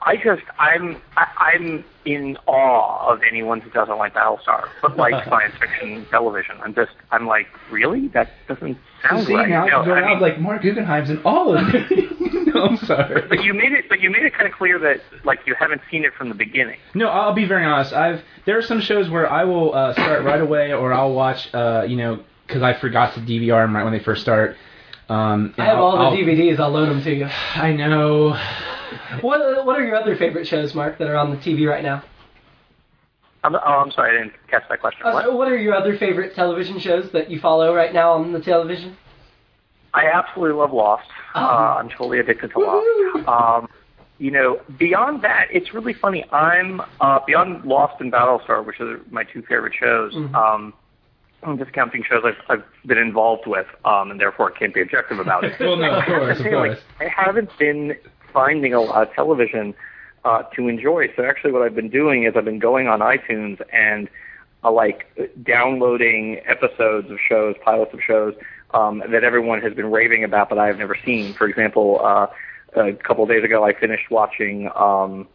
[0.07, 5.25] I, just, I'm, I, I'm in awe of anyone who doesn't like Battlestar, but like
[5.27, 6.57] science fiction television.
[6.63, 8.09] I'm just, I'm like, really?
[8.09, 9.49] That doesn't sound see right.
[9.49, 12.47] now You know, I mean- like Marc Guggenheim's in all of it.
[12.55, 13.23] no, I'm sorry.
[13.29, 15.83] but you made it, but you made it kind of clear that like you haven't
[15.91, 16.79] seen it from the beginning.
[16.95, 17.93] No, I'll be very honest.
[17.93, 21.53] I've there are some shows where I will uh, start right away, or I'll watch,
[21.53, 24.57] uh, you know, because I forgot to DVR them right when they first start.
[25.09, 26.59] Um, I have I'll- all the I'll- DVDs.
[26.59, 27.27] I'll loan them to you.
[27.55, 28.37] I know.
[29.21, 32.03] What What are your other favorite shows, Marc, that are on the TV right now?
[33.45, 35.03] I'm, oh, I'm sorry, I didn't catch that question.
[35.07, 35.25] Uh, What?
[35.25, 38.41] so what are your other favorite television shows that you follow right now on the
[38.41, 38.97] television?
[39.95, 41.09] I absolutely love Lost.
[41.35, 41.41] Oh.
[41.41, 43.29] Uh, I'm totally addicted to Lost.
[43.29, 43.69] Um,
[44.19, 46.25] you know, beyond that, it's really funny.
[46.33, 50.15] I'm uh, beyond Lost and Battlestar, which are my two favorite shows.
[50.15, 50.35] Mhm.
[50.35, 50.75] Um, I'm
[51.57, 55.55] discounting shows I've, I've been involved with, um, and therefore can't be objective about it.
[55.61, 56.85] Well, no, of I have to course, of say, like, course.
[57.01, 57.97] I haven't been
[58.33, 59.75] finding a lot of television
[60.25, 61.13] uh, to enjoy.
[61.15, 64.09] So actually, what I've been doing is I've been going on iTunes and
[64.65, 65.07] uh, like
[65.43, 68.35] downloading episodes of shows, pilots of shows
[68.73, 71.33] um, that everyone has been raving about, but I have never seen.
[71.35, 72.27] For example, uh,
[72.75, 75.29] a couple of days ago, I finished watching um,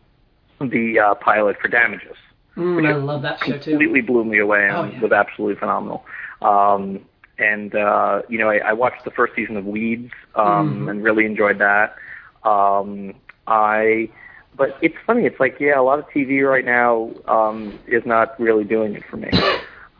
[0.60, 2.18] the uh, pilot for Damages
[2.58, 3.72] Mm, I love that show too.
[3.72, 5.00] completely blew me away and Oh, yeah.
[5.00, 6.04] was absolutely phenomenal.
[6.42, 7.06] Um,
[7.38, 10.90] and uh, you know, I, I watched the first season of Weeds um, Mhm.
[10.92, 11.96] and really enjoyed that.
[12.44, 13.14] Um,
[13.48, 14.10] I,
[14.56, 15.26] but it's funny.
[15.26, 19.04] It's like yeah, a lot of TV right now um, is not really doing it
[19.10, 19.30] for me.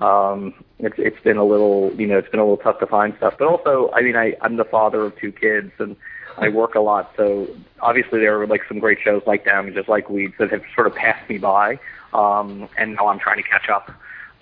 [0.02, 3.14] Um, it's it's been a little you know it's been a little tough to find
[3.18, 3.36] stuff.
[3.38, 5.96] But also, I mean, I I'm the father of two kids and.
[6.42, 7.48] I work a lot, so
[7.80, 10.96] obviously there are like some great shows like Damages, like Weeds, that have sort of
[10.96, 11.80] passed me by,
[12.14, 13.92] um, and now I'm trying to catch up.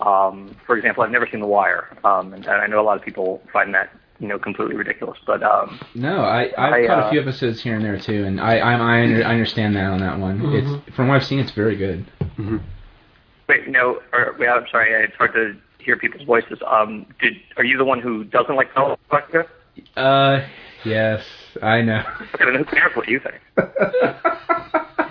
[0.00, 2.96] Um, for example, I've never seen The Wire, um, and, and I know a lot
[2.96, 5.18] of people find that you know completely ridiculous.
[5.26, 8.24] But um, No, I I've I, caught a uh, few episodes here and there too,
[8.24, 10.40] and I I I, under, I understand that on that one.
[10.54, 12.06] It's from what I've seen, it's very good.
[13.46, 16.58] wait, no, or, wait, I'm sorry, it's hard to hear people's voices.
[16.66, 19.46] Um, did are you the one who doesn't like Pellegrino?
[19.96, 20.46] Uh,
[20.84, 21.22] yes,
[21.62, 22.02] I know.
[22.34, 23.36] Okay, then who cares what you think?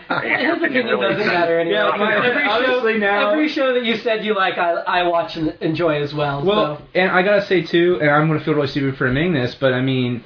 [0.10, 1.76] His opinion doesn't matter anyway.
[1.76, 5.04] Yeah, my- every, honestly show, now- every show that you said you like, I, I
[5.04, 6.44] watch and enjoy as well.
[6.44, 6.84] Well, so.
[6.96, 9.74] and I gotta say too, and I'm gonna feel really stupid for admitting this, but
[9.74, 10.24] I mean,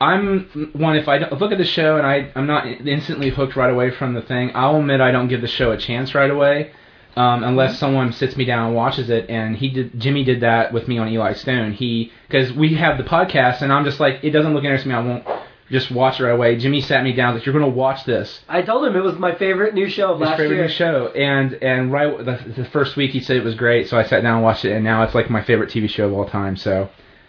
[0.00, 3.54] I'm one if I don't, look at the show and I I'm not instantly hooked
[3.54, 4.50] right away from the thing.
[4.54, 6.72] I'll admit I don't give the show a chance right away,
[7.20, 9.28] um, unless someone sits me down and watches it.
[9.28, 11.72] And he did Jimmy did that with me on Eli Stone.
[11.72, 14.92] He because we have the podcast and I'm just like it doesn't look interesting.
[14.92, 15.24] I won't
[15.70, 16.56] just watch it right away.
[16.56, 18.40] Jimmy sat me down like you're gonna watch this.
[18.48, 20.66] I told him it was my favorite new show of His last favorite year.
[20.66, 23.96] new show, and and right the, the first week he said it was great, so
[23.98, 26.12] I sat down and watched it, and now it's like my favorite TV show of
[26.14, 26.56] all time.
[26.56, 26.88] So,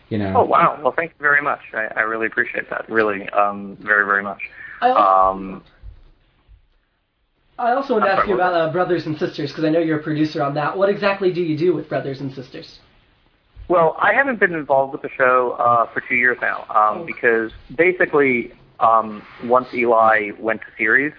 [0.10, 0.34] you know.
[0.38, 0.80] Oh wow!
[0.82, 1.60] Well, thank you very much.
[1.74, 2.90] I, I really appreciate that.
[2.90, 4.42] Really, um, very very much.
[4.82, 4.98] I, al-
[5.32, 5.64] Um,
[7.62, 10.00] I also want to ask you about uh, Brothers and Sisters because I know you're
[10.00, 10.78] a producer on that.
[10.78, 12.80] What exactly do you do with Brothers and Sisters?
[13.72, 17.54] well, I haven't been involved with the show uh, for two years now um, because
[17.74, 21.14] basically, um, once Eli went to series,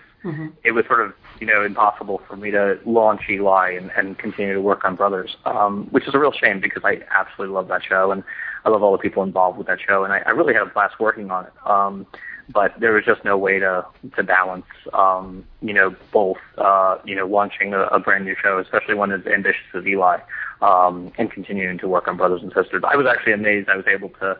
[0.62, 4.52] it was sort of you know impossible for me to launch Eli and, and continue
[4.52, 7.82] to work on Brothers, um, which is a real shame because I absolutely love that
[7.82, 8.22] show and
[8.66, 10.66] I love all the people involved with that show and I, I really had a
[10.66, 11.52] blast working on it.
[11.64, 12.06] Um,
[12.48, 13.84] but there was just no way to
[14.16, 18.58] to balance, um, you know, both, uh, you know, launching a, a brand new show,
[18.58, 20.18] especially one as ambitious as Eli,
[20.60, 22.82] um, and continuing to work on Brothers and Sisters.
[22.86, 24.38] I was actually amazed I was able to,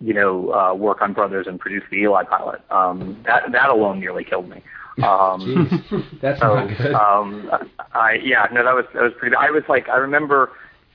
[0.00, 2.60] you know, uh, work on Brothers and produce the Eli pilot.
[2.70, 4.62] Um, that that alone nearly killed me.
[4.98, 5.40] Um,
[5.90, 6.94] Jeez, that's so, not good.
[6.94, 7.50] um,
[7.92, 9.36] I yeah, no, that was that was pretty.
[9.36, 10.52] I was like, I remember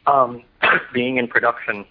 [0.07, 0.43] um,
[0.93, 1.85] being in production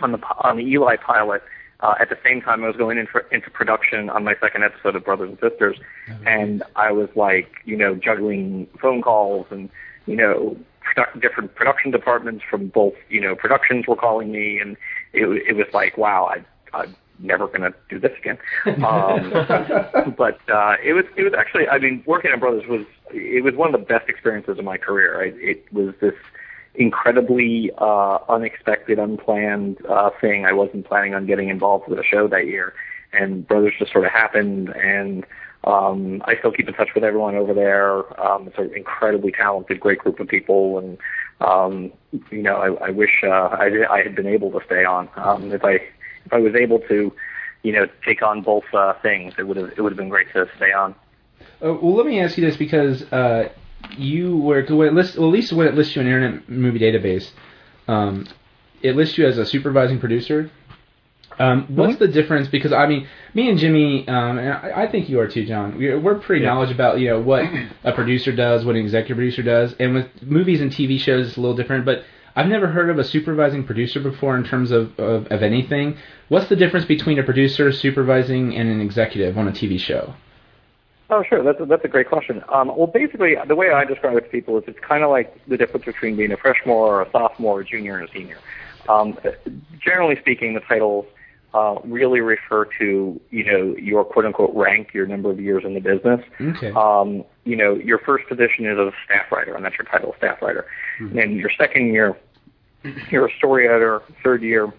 [0.00, 1.42] on the on the Eli pilot.
[1.82, 4.64] Uh, at the same time, I was going in for, into production on my second
[4.64, 5.78] episode of Brothers and Sisters,
[6.26, 9.70] and I was like, you know, juggling phone calls and
[10.06, 14.76] you know produ- different production departments from both you know productions were calling me, and
[15.12, 16.44] it it was like, wow, I
[16.76, 18.38] I'm never gonna do this again.
[18.84, 23.42] Um, but uh, it was it was actually I mean working on Brothers was it
[23.42, 25.22] was one of the best experiences of my career.
[25.22, 26.14] I, it was this
[26.74, 30.46] incredibly uh, unexpected, unplanned uh, thing.
[30.46, 32.74] I wasn't planning on getting involved with a show that year,
[33.12, 34.68] and Brothers just sort of happened.
[34.70, 35.26] And
[35.64, 38.20] um, I still keep in touch with everyone over there.
[38.20, 40.98] Um, it's an incredibly talented, great group of people, and
[41.40, 41.92] um,
[42.30, 45.08] you know I, I wish uh, I, I had been able to stay on.
[45.16, 45.80] Um, if I
[46.24, 47.12] if I was able to,
[47.62, 50.32] you know, take on both uh, things, it would have it would have been great
[50.32, 50.94] to stay on.
[51.62, 53.50] Uh, well, let me ask you this because uh,
[53.96, 56.78] you were when it lists, well, at least when it lists you in Internet Movie
[56.78, 57.30] Database,
[57.88, 58.26] um,
[58.82, 60.50] it lists you as a supervising producer.
[61.38, 62.48] Um, what's the difference?
[62.48, 65.78] Because I mean, me and Jimmy, um, and I, I think you are too, John.
[65.78, 67.44] We're, we're pretty knowledgeable about you know what
[67.84, 71.36] a producer does, what an executive producer does, and with movies and TV shows, it's
[71.36, 71.86] a little different.
[71.86, 72.04] But
[72.36, 75.96] I've never heard of a supervising producer before in terms of, of, of anything.
[76.28, 80.14] What's the difference between a producer supervising and an executive on a TV show?
[81.10, 81.42] Oh, sure.
[81.42, 82.42] That's a, that's a great question.
[82.48, 85.44] Um, well, basically, the way I describe it to people is it's kind of like
[85.48, 88.38] the difference between being a freshman or a sophomore, or a junior, and a senior.
[88.88, 89.18] Um,
[89.78, 91.06] generally speaking, the titles
[91.52, 95.74] uh, really refer to you know your quote unquote rank, your number of years in
[95.74, 96.20] the business.
[96.40, 96.70] Okay.
[96.70, 100.40] Um, you know, your first position is a staff writer, and that's your title, staff
[100.40, 100.66] writer.
[101.00, 102.16] And your second year,
[103.10, 104.02] you're a story editor.
[104.22, 104.72] Third year,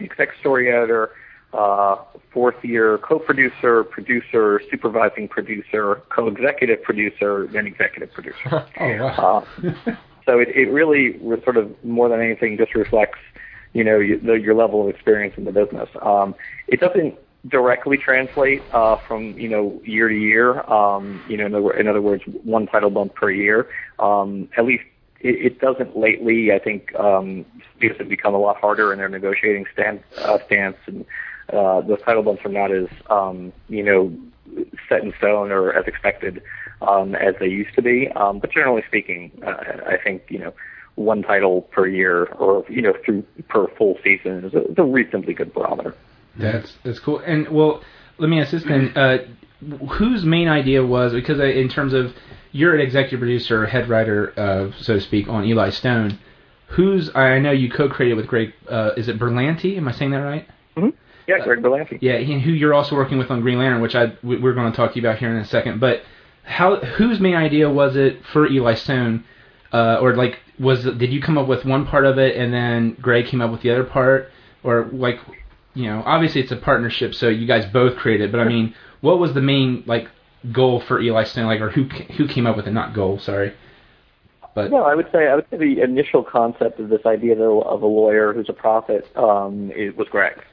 [0.00, 1.12] exec story editor.
[1.52, 1.96] Uh,
[2.32, 8.66] fourth year, co-producer, producer, supervising producer, co-executive producer, then executive producer.
[8.80, 9.44] Oh wow.
[9.54, 9.94] Uh,
[10.26, 13.18] so it, it really re- sort of more than anything just reflects,
[13.72, 15.88] you know, you, the, your level of experience in the business.
[16.00, 16.34] Um,
[16.68, 17.16] it doesn't
[17.48, 20.60] directly translate uh, from you know year to year.
[20.70, 23.68] Um, you know, in other, in other words, one title bump per year.
[23.98, 24.84] Um, at least
[25.20, 26.52] it, it doesn't lately.
[26.52, 27.44] I think um,
[27.76, 31.04] studios have become a lot harder in their negotiating stand, uh, stance, and
[31.52, 34.12] uh, those title bumps are not as um, you know
[34.88, 36.42] set in stone or as expected
[36.82, 38.08] um, as they used to be.
[38.14, 40.52] Um, but generally speaking, uh, I think you know
[40.94, 44.84] one title per year or you know through per full season is a, is a
[44.84, 45.94] reasonably good barometer.
[46.36, 47.18] That's that's cool.
[47.20, 47.82] And well,
[48.18, 49.18] let me ask this then: uh,
[49.92, 52.14] whose main idea was because I, in terms of
[52.52, 56.18] you're an executive producer, head writer, uh, so to speak, on Eli Stone.
[56.68, 58.54] Who's I know you co-created with Greg.
[58.68, 59.76] Uh, is it Berlanti?
[59.76, 60.48] Am I saying that right?
[61.38, 61.98] Yeah, Greg Berlanti.
[62.00, 64.70] Yeah, he- who you're also working with on Green Lantern, which I we- we're going
[64.70, 65.80] to talk to you about here in a second.
[65.80, 66.02] But
[66.44, 69.24] how whose main idea was it for Eli Stone
[69.72, 72.96] uh, or like was did you come up with one part of it and then
[73.00, 74.30] Greg came up with the other part,
[74.62, 75.18] or like
[75.74, 78.30] you know obviously it's a partnership, so you guys both created.
[78.32, 80.08] But I mean, what was the main like
[80.50, 82.72] goal for Eli Stone, like or who who came up with it?
[82.72, 83.54] Not goal, sorry.
[84.54, 87.40] But No, I would say I would say the initial concept of this idea of
[87.40, 90.44] a, of a lawyer who's a prophet um, it was Greg's.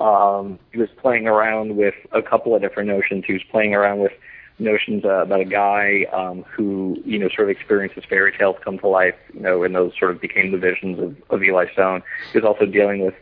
[0.00, 3.24] Um, he was playing around with a couple of different notions.
[3.26, 4.12] He was playing around with
[4.58, 8.78] notions uh, about a guy um, who you know sort of experiences fairy tales come
[8.78, 12.02] to life, you know, and those sort of became the visions of, of Eli Stone.
[12.32, 13.14] He was also dealing with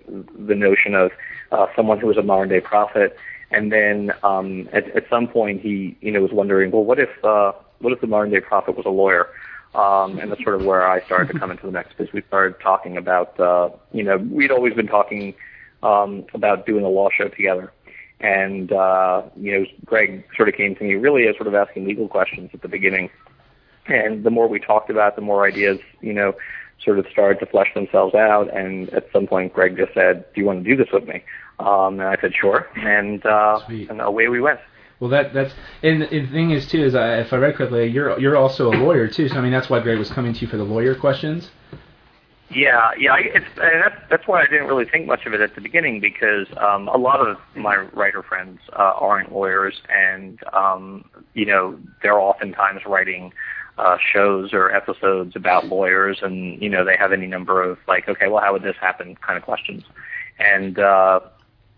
[0.47, 1.11] the notion of
[1.53, 3.17] uh, someone who was a modern day prophet.
[3.51, 7.11] And then um, at, at some point, he you know was wondering, well, what if
[7.25, 9.29] uh, what if the modern day prophet was a lawyer?
[9.75, 12.23] Um, and that's sort of where I started to come into the mix because we
[12.29, 15.35] started talking about, uh, you know, we'd always been talking
[15.85, 17.73] um, about doing a law show together.
[18.21, 21.85] And, uh, you know, Greg sort of came to me really as sort of asking
[21.85, 23.11] legal questions at the beginning.
[23.87, 26.35] And the more we talked about, the more ideas, you know,
[26.83, 28.55] sort of started to flesh themselves out.
[28.57, 31.23] And at some point, Greg just said, do you want to do this with me?
[31.59, 32.67] Um, and I said, sure.
[32.77, 33.91] And, uh, Sweet.
[33.91, 34.61] and away we went.
[35.01, 37.89] Well, that that's and, and the thing is too is I, if I read correctly,
[37.89, 39.29] you're you're also a lawyer too.
[39.29, 41.51] So I mean that's why Greg was coming to you for the lawyer questions.
[42.55, 45.57] Yeah, yeah, it's and that's that's why I didn't really think much of it at
[45.57, 51.05] the beginning because um, a lot of my writer friends uh, aren't lawyers, and um,
[51.35, 53.33] you know they're oftentimes writing
[53.77, 58.09] uh, shows or episodes about lawyers, and you know they have any number of like,
[58.09, 59.83] okay, well, how would this happen, kind of questions,
[60.39, 61.19] and uh,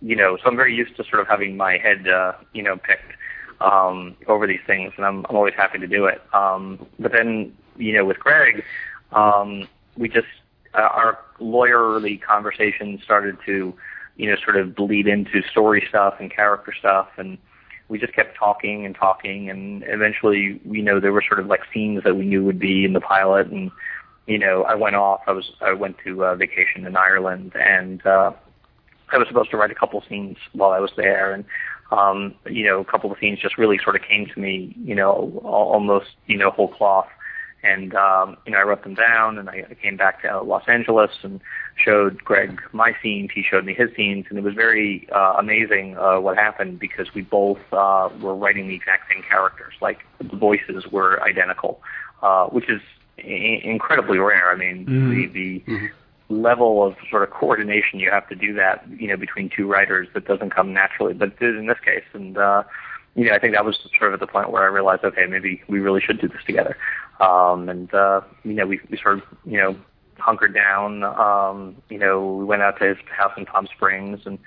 [0.02, 2.76] you know, so I'm very used to sort of having my head, uh, you know,
[2.76, 3.12] picked
[3.60, 6.20] um, over these things, and I'm I'm always happy to do it.
[6.34, 8.62] Um, but then, you know, with Greg,
[9.12, 10.26] um, we just
[10.76, 13.74] uh, our lawyerly conversation started to,
[14.16, 17.38] you know, sort of bleed into story stuff and character stuff, and
[17.88, 21.60] we just kept talking and talking, and eventually, you know, there were sort of like
[21.72, 23.70] scenes that we knew would be in the pilot, and
[24.26, 25.20] you know, I went off.
[25.26, 28.32] I was I went to uh, vacation in Ireland, and uh,
[29.12, 31.44] I was supposed to write a couple scenes while I was there, and
[31.92, 34.94] um, you know, a couple of scenes just really sort of came to me, you
[34.94, 37.06] know, almost you know whole cloth.
[37.72, 40.62] And um, you know, I wrote them down, and I, I came back to Los
[40.68, 41.40] Angeles and
[41.84, 43.30] showed Greg my scenes.
[43.34, 47.08] He showed me his scenes, and it was very uh, amazing uh, what happened because
[47.14, 49.74] we both uh, were writing the exact same characters.
[49.80, 51.80] Like the voices were identical,
[52.22, 52.80] uh, which is
[53.18, 54.50] I- incredibly rare.
[54.50, 55.32] I mean, Mhm.
[55.32, 55.90] the the
[56.28, 60.08] level of sort of coordination you have to do that, you know, between two writers
[60.14, 62.02] that doesn't come naturally, but it did in this case.
[62.12, 62.62] And uh,
[63.16, 65.26] you know, I think that was sort of at the point where I realized, okay,
[65.26, 66.76] maybe we really should do this together.
[67.18, 69.76] Um, and uh, you know, we we sort of you know
[70.18, 71.02] hunkered down.
[71.02, 74.38] Um, you know, we went out to his house in Palm Springs and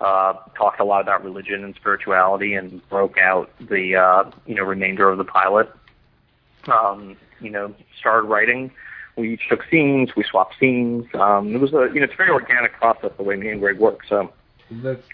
[0.00, 4.62] uh, talked a lot about religion and spirituality, and broke out the uh, you know
[4.62, 5.68] remainder of the pilot.
[6.72, 8.70] Um, you know, started writing.
[9.16, 10.10] We each took scenes.
[10.16, 11.06] We swapped scenes.
[11.14, 13.60] Um, it was a you know it's a very organic process the way me and
[13.60, 14.00] Greg work.
[14.08, 14.32] So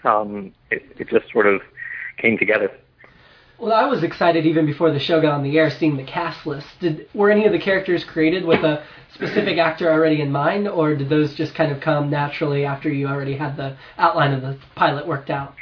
[0.03, 1.61] um, it, it just sort of
[2.17, 2.71] came together.
[3.59, 6.47] Well, I was excited even before the show got on the air, seeing the cast
[6.47, 6.67] list.
[6.79, 10.95] Did were any of the characters created with a specific actor already in mind, or
[10.95, 14.57] did those just kind of come naturally after you already had the outline of the
[14.75, 15.55] pilot worked out?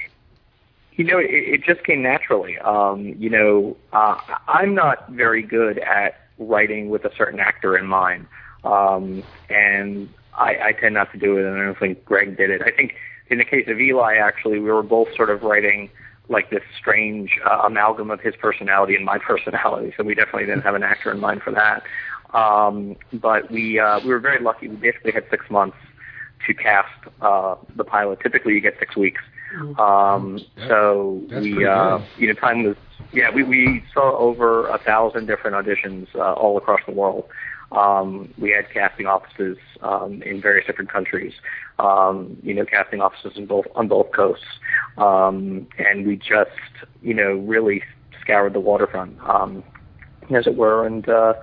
[0.92, 2.60] You know, it, it just came naturally.
[2.60, 7.88] Um, you know, uh, I'm not very good at writing with a certain actor in
[7.88, 8.28] mind,
[8.64, 11.46] um, and I, I tend not to do it.
[11.46, 12.62] And I don't think Greg did it.
[12.62, 12.94] I think
[13.32, 15.90] in the case of Eli, actually, we were both sort of writing
[16.30, 19.94] like this strange uh, amalgam of his personality and my personality.
[19.98, 21.84] So we definitely didn't have an actor in mind for that.
[22.34, 24.68] Um, but we uh, we were very lucky.
[24.68, 25.78] We basically had six months
[26.46, 26.90] to cast
[27.22, 28.20] uh, the pilot.
[28.22, 29.22] Typically, you get six weeks.
[29.80, 32.76] Um, so we, uh, you know, time was
[33.14, 33.30] yeah.
[33.34, 37.26] We we saw over a thousand different auditions uh, all across the world.
[37.72, 41.34] Um, we had casting offices um, in various different countries.
[41.80, 44.46] Um, you know, casting offices in both on both coasts,
[44.98, 46.50] um, and we just
[47.02, 47.84] you know really
[48.22, 49.64] scoured the waterfront, um,
[50.36, 51.08] as it were, and.
[51.08, 51.34] Uh,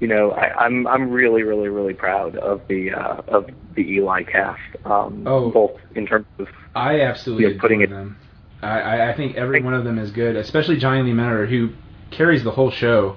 [0.00, 4.24] you know, I, I'm I'm really really really proud of the uh, of the Eli
[4.24, 5.52] cast, um, Oh.
[5.52, 8.16] both in terms of I absolutely Yeah, adore putting it- them.
[8.60, 11.70] I, I, think every one of them is good, especially Jonny Lee Miller, who
[12.10, 13.16] carries the whole show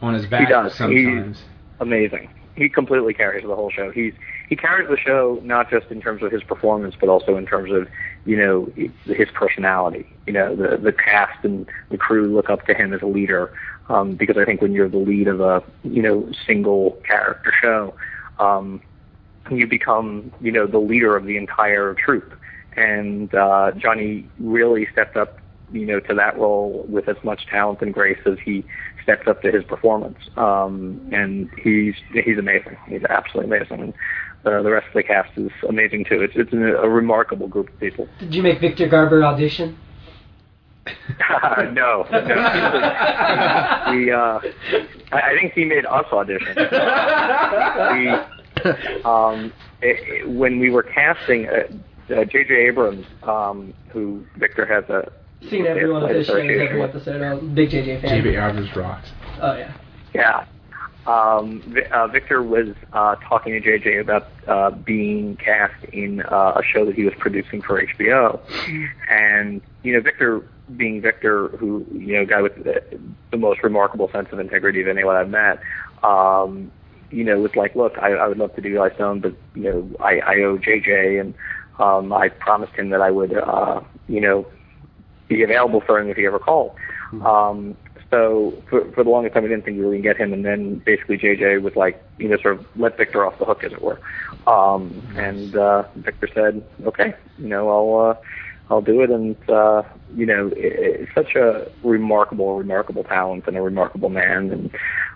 [0.00, 0.72] on his back does.
[0.76, 1.42] sometimes.
[1.80, 2.28] Amazing.
[2.56, 3.90] He completely carries the whole show.
[3.92, 4.14] He's
[4.48, 7.70] he carries the show not just in terms of his performance, but also in terms
[7.72, 7.86] of
[8.24, 8.72] you know
[9.04, 10.06] his personality.
[10.26, 13.52] You know the the cast and the crew look up to him as a leader
[13.88, 17.94] um, because I think when you're the lead of a you know single character show,
[18.38, 18.82] um,
[19.50, 22.34] you become you know the leader of the entire troupe.
[22.76, 25.38] And uh, Jonny really stepped up
[25.72, 28.64] you know to that role with as much talent and grace as he
[29.08, 30.18] steps up to his performance.
[30.36, 32.76] Um, and he's he's amazing.
[32.86, 33.80] He's absolutely amazing.
[33.80, 33.94] And
[34.44, 36.20] uh, the rest of the cast is amazing too.
[36.20, 38.06] It's it's a, a remarkable group of people.
[38.20, 39.78] Did you make Victor Garber audition?
[41.28, 42.04] no, no.
[43.90, 44.40] we, uh,
[45.12, 46.54] I, I think he made us audition.
[47.92, 48.08] we,
[49.04, 52.54] um, it, it, when we were casting, uh, uh, J.J.
[52.68, 55.12] Abrams, um, who Victor has a
[55.48, 57.22] Seen every one of his shows, every episode.
[57.22, 58.10] I'm a big JJ fan.
[58.22, 58.30] J.B.
[58.30, 59.08] Abrams rocks.
[59.40, 59.72] Oh yeah.
[60.14, 60.46] Yeah.
[61.06, 66.62] Um, uh, Victor was uh, talking to JJ about uh, being cast in uh, a
[66.62, 68.40] show that he was producing for HBO,
[69.08, 70.42] and you know Victor,
[70.76, 72.82] being Victor, who you know, guy with the,
[73.30, 75.60] the most remarkable sense of integrity of anyone I've met,
[76.02, 76.70] um,
[77.10, 79.62] you know, was like, look, I, I would love to do Eli Stone, but you
[79.62, 81.34] know, I, I owe JJ, and
[81.78, 84.46] um, I promised him that I would, uh, you know,
[85.28, 86.72] be available for him if he ever called.
[87.24, 87.76] Um,
[88.10, 90.32] so for, for the longest time, we didn't think we were going to get him,
[90.32, 93.62] and then basically JJ was like, you know, sort of let Victor off the hook,
[93.64, 94.00] as it were.
[94.46, 98.14] Um, and uh, Victor said, okay, you know, I'll uh,
[98.70, 99.82] I'll do it, and uh,
[100.14, 104.70] you know, it, it's such a remarkable, remarkable talent and a remarkable man, and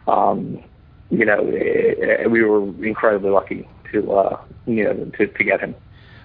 [0.06, 0.62] um,
[1.10, 5.74] you know, it, we were incredibly lucky to uh, you know to, to get him.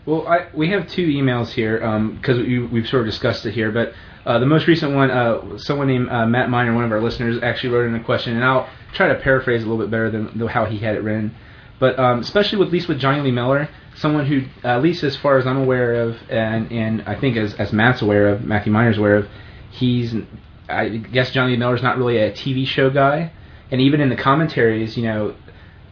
[0.08, 1.80] Well, I, we have two emails here
[2.16, 3.94] because we, we've sort of discussed it here, but
[4.26, 7.44] uh, the most recent one, uh, someone named uh, Matt Miner, one of our listeners,
[7.44, 10.38] actually wrote in a question, and I'll try to paraphrase a little bit better than,
[10.38, 11.36] than how he had it written.
[11.78, 13.68] But um, especially with at least with Jonny Lee Miller,
[13.98, 17.54] someone who, at least as far as I'm aware of, and and I think as
[17.56, 19.28] as Matt's aware of, Matthew Miner's aware of,
[19.72, 20.16] he's,
[20.70, 23.34] I guess Jonny Lee Miller's not really a TV show guy,
[23.72, 25.36] and even in the commentaries, you know,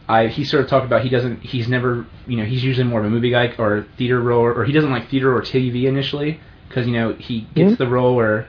[0.08, 3.00] I he sort of talked about he doesn't he's never you know he's usually more
[3.00, 6.40] of a movie guy or theater role or he doesn't like theater or TV initially
[6.68, 8.46] because you know he gets the role or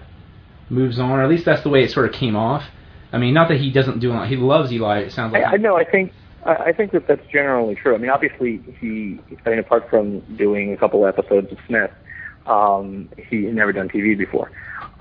[0.70, 2.64] moves on or at least that's the way it sort of came off.
[3.12, 4.28] I mean, not that he doesn't do it.
[4.28, 5.00] He loves Eli.
[5.00, 5.44] It sounds like.
[5.44, 5.78] I, I know.
[5.78, 6.12] I think
[6.46, 7.96] I I think that that's generally true.
[7.96, 9.20] I mean, obviously, he.
[9.46, 11.92] I mean, apart from doing a couple episodes of Smith,
[12.46, 14.52] um, he had never done TV before.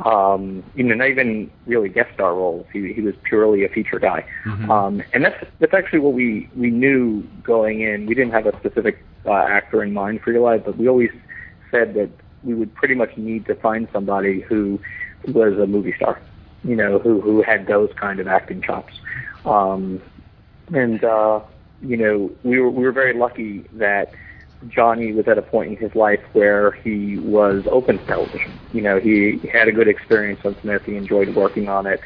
[0.04, 2.66] Um, you know, not even really guest star roles.
[2.72, 4.26] He he was purely a feature guy.
[4.70, 8.06] Um, and that's that's actually what we we knew going in.
[8.06, 11.10] We didn't have a specific uh, actor in mind for Eli, but we always
[11.70, 12.10] said that
[12.44, 14.78] we would pretty much need to find somebody who
[15.28, 16.20] was a movie star.
[16.62, 18.92] You know, who who had those kind of acting chops.
[19.44, 20.02] Um,
[20.74, 21.40] and uh,
[21.82, 24.12] you know we were we were very lucky that
[24.68, 28.52] Jonny was at a point in his life where he was open to television.
[28.72, 30.82] You know, he had a good experience on Smith.
[30.84, 32.00] He enjoyed working on it,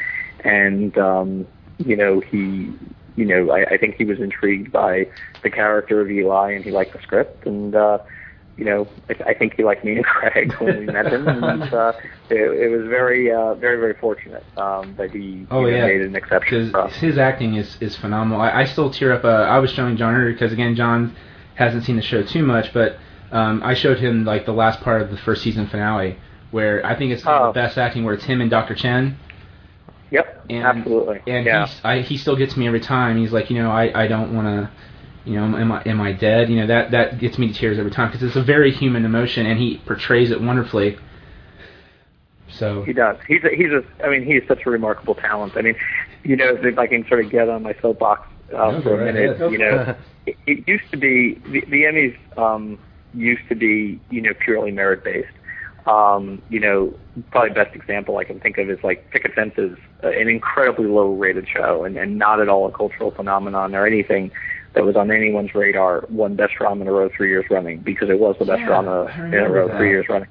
[0.44, 1.46] and um,
[1.79, 2.73] you know he.
[3.16, 5.07] You know, I, I think he was intrigued by
[5.42, 7.99] the character of Eli, and he liked the script, and uh,
[8.57, 11.62] you know, I, I think he liked me and Greg when we met him, and
[11.75, 11.92] uh,
[12.31, 15.87] it, it was very, uh, very, very fortunate um, that he Oh, you know, yeah.
[15.87, 18.40] made an exception his acting is is phenomenal.
[18.40, 19.25] I, I still tear up.
[19.25, 21.14] Uh, I was showing John because again, John
[21.61, 22.96] hasn't seen the show too much, but
[23.31, 26.16] um, I showed him like the last part of the first season finale,
[26.51, 27.49] where I think it's Oh.
[27.49, 28.75] the best acting, where it's him and Dr.
[28.75, 29.16] Chen.
[30.11, 31.20] Yep, And, absolutely.
[31.29, 31.66] And yeah.
[31.66, 33.16] he's, I, he still gets me every time.
[33.18, 34.70] He's like, you know, I, I don't want to,
[35.25, 36.49] you know, am I am I dead?
[36.51, 39.05] You know, that that gets me to tears every time because it's a very human
[39.05, 40.99] emotion, and he portrays it wonderfully.
[42.49, 43.16] So He does.
[43.29, 43.85] He's a, he's a.
[44.05, 45.53] I mean, he's such a remarkable talent.
[45.57, 45.77] I mean,
[46.25, 49.15] you know, if I can sort of get on my soapbox No, for a right
[49.15, 49.53] minute, ahead.
[49.53, 49.95] you know,
[50.27, 52.79] it, it used to be the, the Emmys um,
[53.15, 55.29] used to be you know purely merit based.
[55.87, 56.95] Um, you know,
[57.31, 61.15] probably best example I can think of is like Picket Fences, uh, an incredibly low
[61.15, 64.31] rated show and, and not at all a cultural phenomenon or anything
[64.75, 66.05] that was on anyone's radar.
[66.11, 68.67] Won best drama in a row three years running because it was the best Yeah,
[68.67, 69.79] drama in a row that.
[69.79, 70.29] three years running.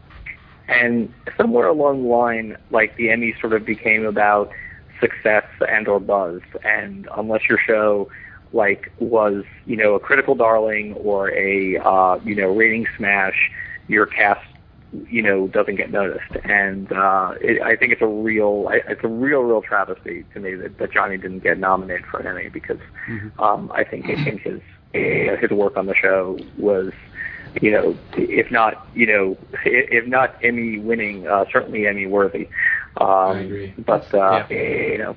[0.67, 4.51] And somewhere along the line, like the Emmys sort of became about
[4.99, 6.41] success and or buzz.
[6.63, 8.09] And unless your show
[8.51, 13.51] like was, you know, a critical darling or a uh, you know, rating smash,
[13.87, 14.45] your cast
[14.91, 16.35] you know doesn't get noticed.
[16.43, 20.39] And uh it, i think it's a real I, it's a real real travesty to
[20.39, 22.79] me that, that jonny didn't get nominated for an emmy because
[23.37, 24.61] um i think i think his
[24.93, 26.91] his work on the show was
[27.61, 32.47] you know if not you know if not emmy winning uh certainly emmy worthy
[32.97, 33.73] um I agree.
[33.77, 35.15] but uh you know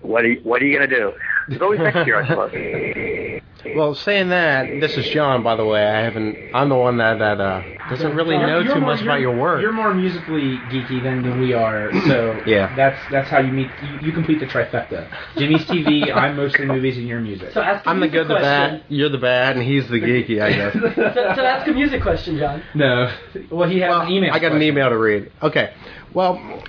[0.00, 1.12] what are you, what are you gonna do
[1.48, 3.40] it's always next year i suppose
[3.74, 5.82] Well, saying that, this is John, by the way.
[5.86, 6.36] I haven't.
[6.52, 9.34] I'm the one that that uh, doesn't really know you're too more- much about your
[9.34, 9.62] work.
[9.62, 12.74] You're more musically geeky than, than we are, so Yeah.
[12.76, 13.70] that's that's how you meet.
[13.82, 15.08] You, you complete the trifecta.
[15.38, 16.14] Jimmy's TV.
[16.14, 17.52] I'm mostly movies and your music.
[17.52, 18.84] So ask a I'm the music good, the bad.
[18.90, 20.72] You're the bad, and he's the geeky, I guess.
[20.94, 22.62] so, so ask a music question, John.
[22.74, 23.16] no,
[23.50, 24.30] well he has Well, an email.
[24.34, 25.32] I got an email to read.
[25.42, 25.72] Okay.
[26.12, 26.62] Well,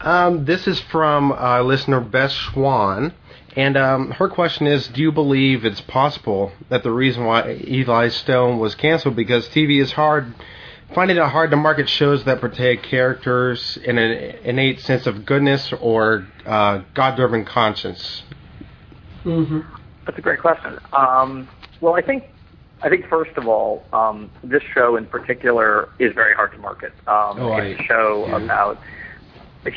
[0.00, 3.12] Um, this is from uh, listener Beth Schwan,
[3.54, 8.08] and um, her question is: Do you believe it's possible that the reason why Eli
[8.08, 10.34] Stone was canceled because TV is hard,
[10.94, 14.10] finding it hard to market shows that portray characters in an
[14.44, 18.22] innate sense of goodness or uh, God-driven conscience?
[19.22, 19.60] hmm
[20.06, 20.78] That's a great question.
[20.94, 21.46] Um,
[21.82, 22.24] well, I think
[22.82, 26.94] I think first of all, um, this show in particular is very hard to market.
[27.06, 28.36] Um, Oh, it's I- a show yeah.
[28.38, 28.80] about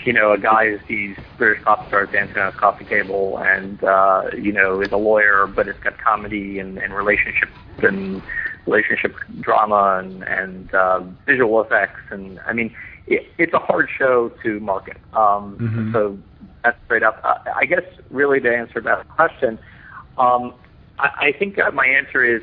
[0.05, 3.83] you know a guy who sees British pop stars dancing on his coffee table, and
[3.83, 7.49] uh, you know is a lawyer, but it's got comedy and, and relationship
[7.81, 8.23] and
[8.65, 12.73] relationship drama and and uh, visual effects, and I mean
[13.07, 14.97] it, it's a hard show to market.
[15.13, 15.91] Um, Mhm.
[15.91, 16.17] So
[16.63, 17.19] that's straight up.
[17.23, 19.59] Uh, I guess really to answer that question.
[20.17, 20.53] Um,
[20.99, 22.41] I, I think uh, my answer is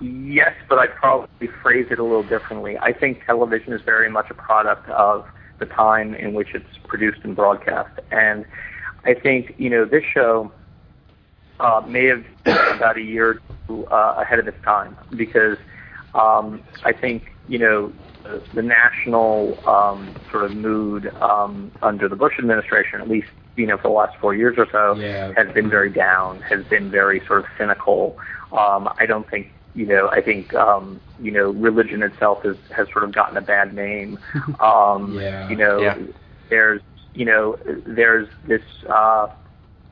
[0.00, 2.76] yes, but I'd probably phrase it a little differently.
[2.78, 5.24] I think television is very much a product of
[5.62, 7.94] the time in which it's produced and broadcast.
[8.10, 8.44] And
[9.04, 10.52] I think, you know, this show
[11.60, 15.58] uh, may have been about a year or two uh, ahead of its time because
[16.14, 17.92] um, I think, you know,
[18.24, 23.66] the, the national um, sort of mood um, under the Bush administration, at least, you
[23.66, 25.32] know, for the last four years or so, Yeah.
[25.36, 28.18] has been very down, has been very sort of cynical.
[28.52, 32.88] Um, I don't think, you know, I think, um, you know, religion itself has, has
[32.92, 34.18] sort of gotten a bad name.
[34.60, 35.48] Um, Yeah.
[35.48, 35.96] You know, Yeah.
[36.50, 36.82] there's,
[37.14, 37.56] you know,
[37.86, 39.28] there's this, uh,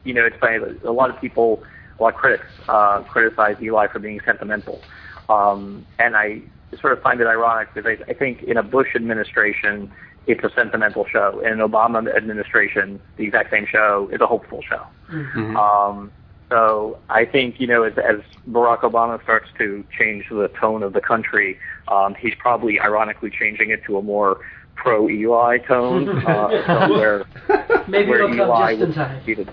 [0.04, 1.62] you know, it's funny, a lot of people,
[1.98, 4.80] a lot of critics, uh, criticize Eli for being sentimental.
[5.28, 6.42] Um, and I
[6.80, 9.90] sort of find it ironic because I, I think in a Bush administration,
[10.26, 11.40] it's a sentimental show.
[11.40, 14.82] In an Obama administration, the exact same show is a hopeful show.
[15.10, 15.56] Mhm.
[15.56, 16.12] Um,
[16.50, 18.16] so I think you know as, as
[18.50, 23.70] Barack Obama starts to change the tone of the country, um, he's probably ironically changing
[23.70, 24.40] it to a more
[24.74, 27.24] pro Eli tone, uh, where
[27.88, 29.22] Maybe where it'll come just in time.
[29.24, 29.52] be the-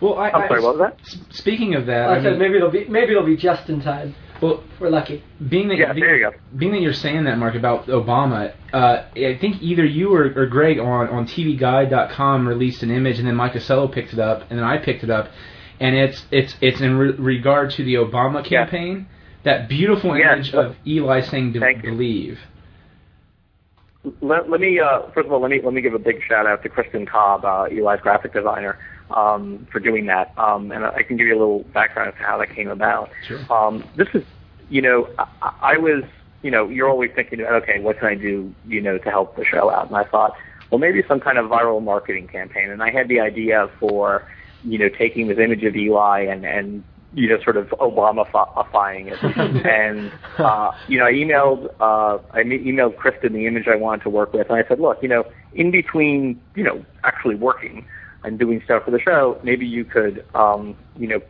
[0.00, 1.00] Well, I, I'm I- sorry, what was that?
[1.00, 3.68] s- Speaking of that, I, I, said mean, maybe it'll be maybe it'll be just
[3.68, 4.14] in time.
[4.42, 5.24] well, We're lucky.
[5.48, 6.36] being that Yeah, being, there you go.
[6.56, 10.46] being that you're saying that, Marc, about Obama, uh, I think either you or, or
[10.46, 14.58] Greg on on TVGuide.com released an image, and then Mike Ausiello picked it up, and
[14.58, 15.30] then I picked it up,
[15.80, 18.64] and it's it's it's in re- regard to the Obama Yeah.
[18.64, 19.06] campaign.
[19.44, 22.38] That beautiful image of Eli saying "Be- Thank "Believe."
[24.20, 26.46] Let, let me uh, first of all let me let me give a big shout
[26.46, 28.78] out to Kristen Cobb, uh, Eli's graphic designer,
[29.10, 30.32] um, for doing that.
[30.38, 33.10] Um, and I can give you a little background as to how that came about.
[33.26, 33.40] Sure.
[33.52, 34.24] Um, this is,
[34.70, 36.04] you know, I, I was,
[36.42, 39.44] you know, you're always thinking, okay, what can I do, you know, to help the
[39.44, 39.88] show out?
[39.88, 40.36] And I thought,
[40.70, 42.70] well, maybe some kind of viral marketing campaign.
[42.70, 44.24] And I had the idea for,
[44.64, 46.84] you know, taking this image of Eli and and
[47.14, 49.18] you know, sort of Obama-ifying it.
[49.66, 54.02] and, uh, you know, I emailed, uh, I me- emailed Kristen the image I wanted
[54.02, 57.86] to work with, and I said, look, you know, in between, you know, actually working
[58.24, 61.20] and doing stuff for the show, maybe you could, um, you know,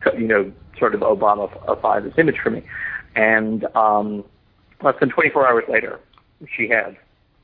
[0.00, 2.64] co- you know, sort of Obama-ify this image for me.
[3.14, 4.24] And, um,
[4.82, 6.00] less than 24 hours later,
[6.56, 6.96] she had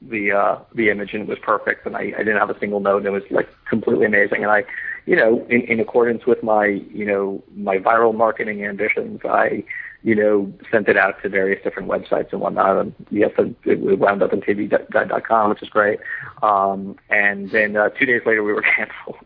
[0.02, 2.80] the uh the image and it was perfect and I, I didn't have a single
[2.80, 4.62] note and it was like completely amazing and I
[5.06, 9.64] you know in, in accordance with my you know my viral marketing ambitions I
[10.02, 12.76] you know sent it out to various different websites and whatnot.
[12.78, 16.00] And yes it, wound up in tvguide.com which is great.
[16.42, 19.16] Um and then uh, two days later we were canceled.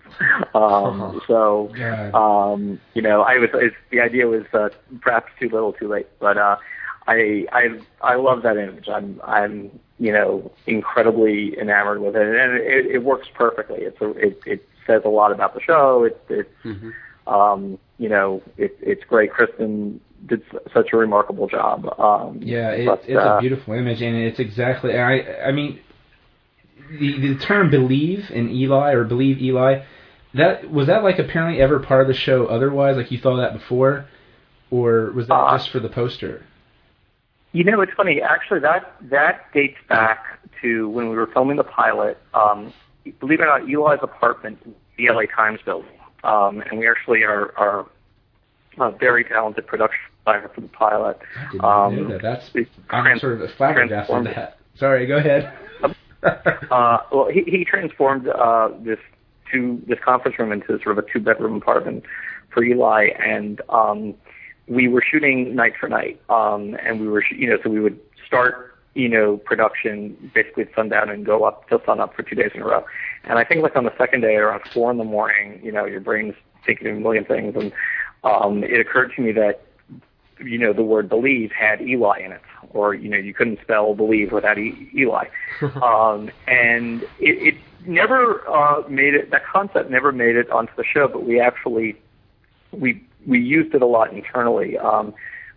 [0.54, 1.72] Um so
[2.14, 4.68] um you know I was it's, the idea was uh,
[5.00, 6.06] perhaps too little too late.
[6.20, 6.56] But uh
[7.06, 8.88] I I I love that image.
[8.88, 13.78] I'm I'm you know incredibly enamored with it, and it, it works perfectly.
[13.80, 16.04] It's a, it it says a lot about the show.
[16.04, 16.50] It it
[17.26, 19.30] um you know it it's great.
[19.32, 20.42] Kristen did
[20.74, 21.86] such a remarkable job.
[21.98, 24.98] Um, Yeah, it, but, it's uh, a beautiful image, and it's exactly.
[24.98, 25.80] I I mean,
[26.90, 29.82] the the term "believe" in Eli or "believe Eli,"
[30.34, 32.46] that was that like apparently ever part of the show.
[32.46, 34.06] Otherwise, like you thought that before,
[34.70, 36.44] or was that Uh, just for the poster?
[37.52, 38.20] You know, it's funny.
[38.20, 42.18] Actually, that that dates back to when we were filming the pilot.
[42.34, 42.72] Um,
[43.20, 45.90] believe it or not, Eli's apartment, in the LA Times building,
[46.24, 47.86] um, and we actually are are
[48.78, 51.18] a very talented production designer for the pilot.
[51.36, 52.22] I didn't Um, know that.
[52.22, 52.50] That's
[52.90, 54.36] I'm trans- sort of flabbergasted transformed at it.
[54.36, 54.58] that.
[54.78, 55.52] Sorry, go ahead.
[56.22, 58.98] uh, well, he, he transformed uh, this
[59.50, 62.04] two this conference room into sort of a two bedroom apartment
[62.50, 64.14] for Eli, and um,
[64.68, 67.80] we were shooting night for night, um, and we were sh- you know so we
[67.80, 72.22] would start you know production basically at sundown and go up till sun up for
[72.22, 72.84] two days in a row,
[73.24, 75.84] and I think like on the second day around four in the morning, you know
[75.84, 76.34] your brain's
[76.66, 77.72] thinking of a million things, and
[78.24, 79.62] um, it occurred to me that
[80.44, 83.94] you know, the word believe had Eli in it, or you know, you couldn't spell
[83.94, 85.26] believe without e- Eli.
[85.82, 87.54] um, and it, it,
[87.86, 89.30] never uh, made it.
[89.30, 91.96] That concept never made it onto the show, but we actually
[92.72, 94.78] we we used it a lot internally.
[94.78, 95.14] Um,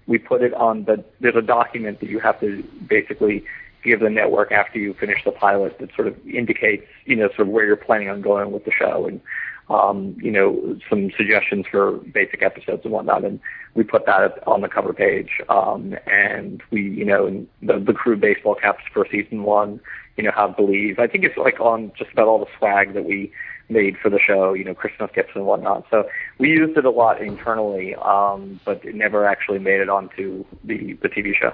[0.07, 3.45] we put it on the there's a document that you have to basically
[3.83, 7.41] give the network after you finish the pilot that sort of indicates you know sort
[7.41, 9.21] of where you're planning on going with the show and
[9.69, 13.23] um, you know some suggestions for basic episodes and whatnot.
[13.23, 13.39] And
[13.75, 17.93] we put that on the cover page um, and we you know and the, the
[17.93, 19.79] crew baseball caps for season one
[20.17, 20.99] you know have believe.
[20.99, 23.31] I think it's like on just about all the swag that we
[23.73, 25.85] made for the show, you know, Christmas gifts and whatnot.
[25.89, 26.07] So
[26.37, 30.93] we used it a lot internally, um, but it never actually made it onto the,
[31.01, 31.51] the TV show.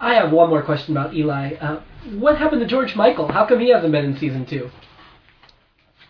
[0.00, 1.54] I have one more question about Eli.
[1.54, 1.80] Uh,
[2.18, 3.30] what happened to George Michael?
[3.30, 4.70] How come he hasn't been in season two?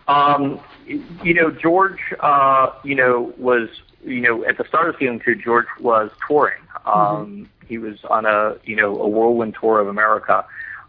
[0.09, 3.69] Um, you know, George, uh, you know, was,
[4.05, 6.61] you know, at the start of season two, George was touring.
[6.87, 7.45] Um, mm-hmm.
[7.67, 10.45] He was on a, you know, a whirlwind tour of America.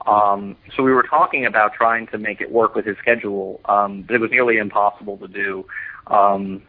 [0.07, 4.03] Um, so we were talking about trying to make it work with his schedule, um,
[4.03, 5.65] but it was nearly impossible to do
[6.07, 6.61] um,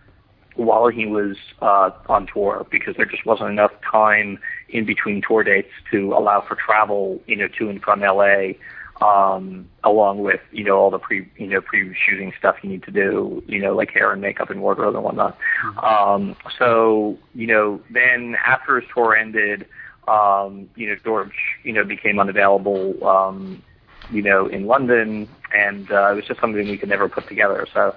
[0.57, 5.45] while he was uh, on tour because there just wasn't enough time in between tour
[5.45, 8.53] dates to allow for travel, you know, to and from LA,
[9.01, 12.91] um, along with you know all the pre you know pre-shooting stuff you need to
[12.91, 15.39] do, you know, like hair and makeup and wardrobe and whatnot.
[15.65, 15.79] Mm-hmm.
[15.79, 19.67] Um, so you know, then after his tour ended
[20.11, 21.33] um, you know, George,
[21.63, 23.63] you know, became unavailable, um,
[24.11, 27.67] you know, in London, and uh, it was just something we could never put together.
[27.73, 27.95] So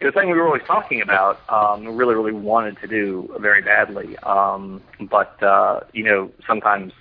[0.00, 3.62] it was something we were always talking about, um, really, really wanted to do very
[3.62, 4.16] badly.
[4.18, 6.92] Um, but, uh, you know, sometimes,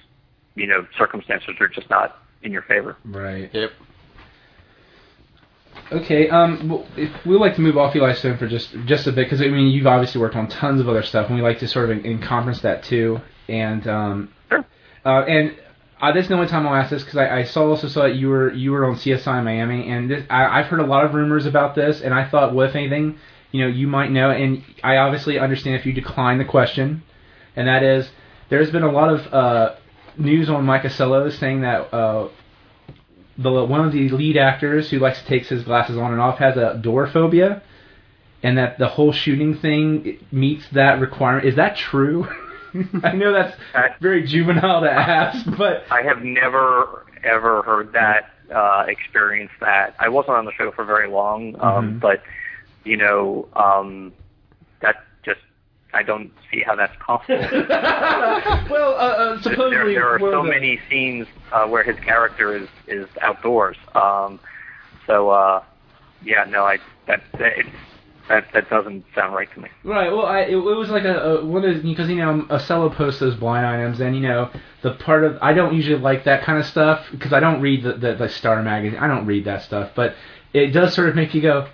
[0.56, 2.98] you know, circumstances are just not in your favor.
[3.06, 3.54] Right.
[3.54, 3.72] Yep.
[5.92, 9.12] Okay, um, well, if we like to move off Eli Stone for just just a
[9.12, 11.60] bit, because I mean you've obviously worked on tons of other stuff, and we like
[11.60, 13.20] to sort of encompass that too.
[13.48, 14.34] And um,
[15.06, 15.56] uh, and
[16.02, 18.04] uh, this is the only time I'll ask this because I, I saw also saw
[18.04, 21.06] that you were you were on CSI Miami, and this, I, I've heard a lot
[21.06, 23.18] of rumors about this, and I thought, well, if anything,
[23.52, 27.04] you know, you might know, and I obviously understand if you decline the question,
[27.56, 28.10] and that is,
[28.50, 29.76] there's been a lot of uh,
[30.18, 32.30] news on Mike Ausiello saying that uh,
[33.38, 36.40] the one of the lead actors who likes to take his glasses on and off
[36.40, 37.64] has a door phobia,
[38.44, 41.48] and that the whole shooting thing meets that requirement.
[41.48, 42.28] Is that true?
[43.04, 43.58] I know that's
[44.02, 49.96] very juvenile to ask, but I have never ever heard that, uh, experienced that.
[50.00, 52.00] I wasn't on the show for very long, um, mm-hmm.
[52.00, 52.22] but
[52.84, 54.14] you know, um,
[54.82, 55.40] that just
[55.94, 57.38] I don't see how that's possible.
[58.70, 60.50] well, uh, uh, supposedly there, there are so the...
[60.50, 63.78] many scenes uh, where his character is is outdoors.
[63.94, 64.40] Um,
[65.08, 65.64] so uh,
[66.24, 67.70] yeah, no, I that, that it's
[68.28, 69.70] that that doesn't sound right to me.
[69.84, 70.12] Right.
[70.12, 73.20] Well, I, it, it was like a, a one of because you know Ausiello posts
[73.20, 74.50] those blind items, and you know
[74.82, 77.84] the part of I don't usually like that kind of stuff because I don't read
[77.84, 79.00] the, the the Star magazine.
[79.00, 80.16] I don't read that stuff, but
[80.54, 81.68] it does sort of make you go.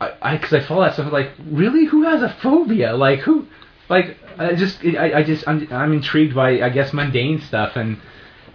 [0.00, 3.46] I because I, I follow that stuff like really who has a phobia like who
[3.88, 7.98] like I just I, I just I'm, I'm intrigued by I guess mundane stuff and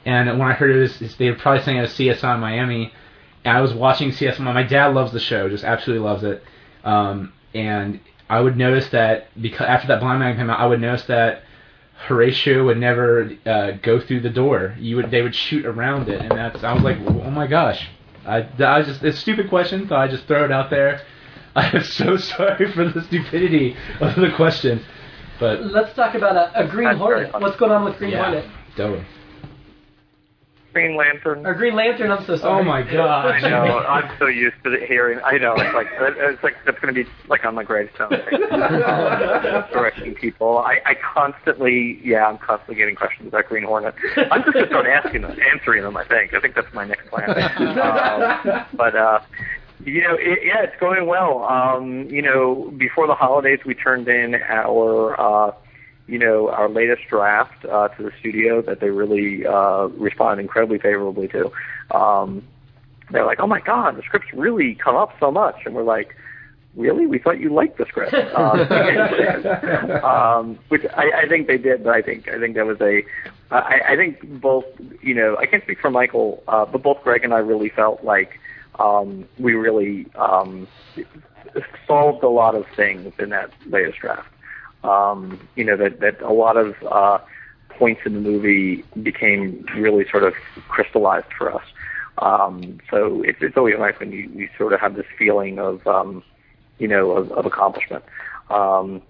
[0.06, 2.94] and when I heard it was they were probably saying it was CSI Miami
[3.44, 6.44] and I was watching CSI my dad loves the show just absolutely loves it
[6.84, 10.82] um, and I would notice that because after that blind man came out, I would
[10.82, 11.44] notice that
[12.08, 14.76] Horatio would never uh, go through the door.
[14.80, 17.88] You would they would shoot around it, and that's I was like, oh my gosh.
[18.26, 21.02] I, I just it's a stupid question, so I just throw it out there.
[21.56, 24.84] I am so sorry for the stupidity of the question,
[25.40, 27.34] but let's talk about a, a Green Hornet.
[27.34, 28.46] What's going on with Green yeah, Hornet?
[28.78, 29.06] Totally.
[30.74, 31.46] Green Lantern.
[31.46, 32.12] Or Green Lantern.
[32.12, 32.62] I'm so sorry.
[32.62, 33.26] Oh my god!
[33.26, 33.80] I know.
[33.80, 35.20] I'm so used to the hearing.
[35.24, 35.54] I know.
[35.58, 38.10] It's like it's like that's going to be like on my gravestone.
[39.72, 40.60] Directing people.
[40.60, 43.96] I, I constantly, yeah, I'm constantly getting questions about Green Hornet.
[44.18, 45.98] I'm just going to start asking them, answering them.
[45.98, 46.34] I think.
[46.34, 47.30] I think that's my next plan.
[47.80, 49.20] um, but uh,
[49.84, 51.44] you know, it, yeah, it's going well.
[51.44, 55.20] Um, you know, before the holidays, we turned in our.
[55.20, 55.52] Uh,
[56.12, 60.78] you know, our latest draft uh, to the studio that they really uh, respond incredibly
[60.78, 61.50] favorably to.
[61.96, 62.44] Um,
[63.12, 66.14] they're like, "Oh my God, the script's really come up so much," and we're like,
[66.76, 67.06] "Really?
[67.06, 71.94] We thought you liked the script." Um, um, which I, I think they did, but
[71.94, 73.04] I think I think that was a.
[73.50, 74.66] I, I think both,
[75.02, 78.04] you know, I can't speak for Michael, uh, but both Greg and I really felt
[78.04, 78.38] like
[78.80, 80.68] um, we really um,
[81.88, 84.31] solved a lot of things in that latest draft
[84.84, 87.20] um, you know, that, that a lot of uh,
[87.70, 90.34] points in the movie became really sort of
[90.68, 91.66] crystallized for us.
[92.18, 95.86] Um, so it's, it's always nice when you, you sort of have this feeling of,
[95.88, 96.24] um,
[96.78, 98.04] you know, of, of accomplishment.
[98.50, 99.02] Um,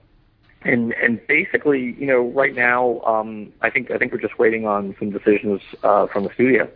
[0.64, 4.68] and and basically, you know, right now, um, I think I think we're just waiting
[4.68, 6.70] on some decisions uh, from the studio.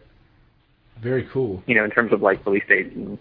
[0.98, 1.62] Very cool.
[1.68, 3.20] you know, in terms of like release date and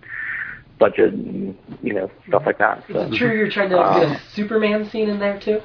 [0.79, 2.85] budget and you know stuff like that.
[2.89, 3.01] So.
[3.01, 5.61] Is it true you're trying to get a Superman scene in there too?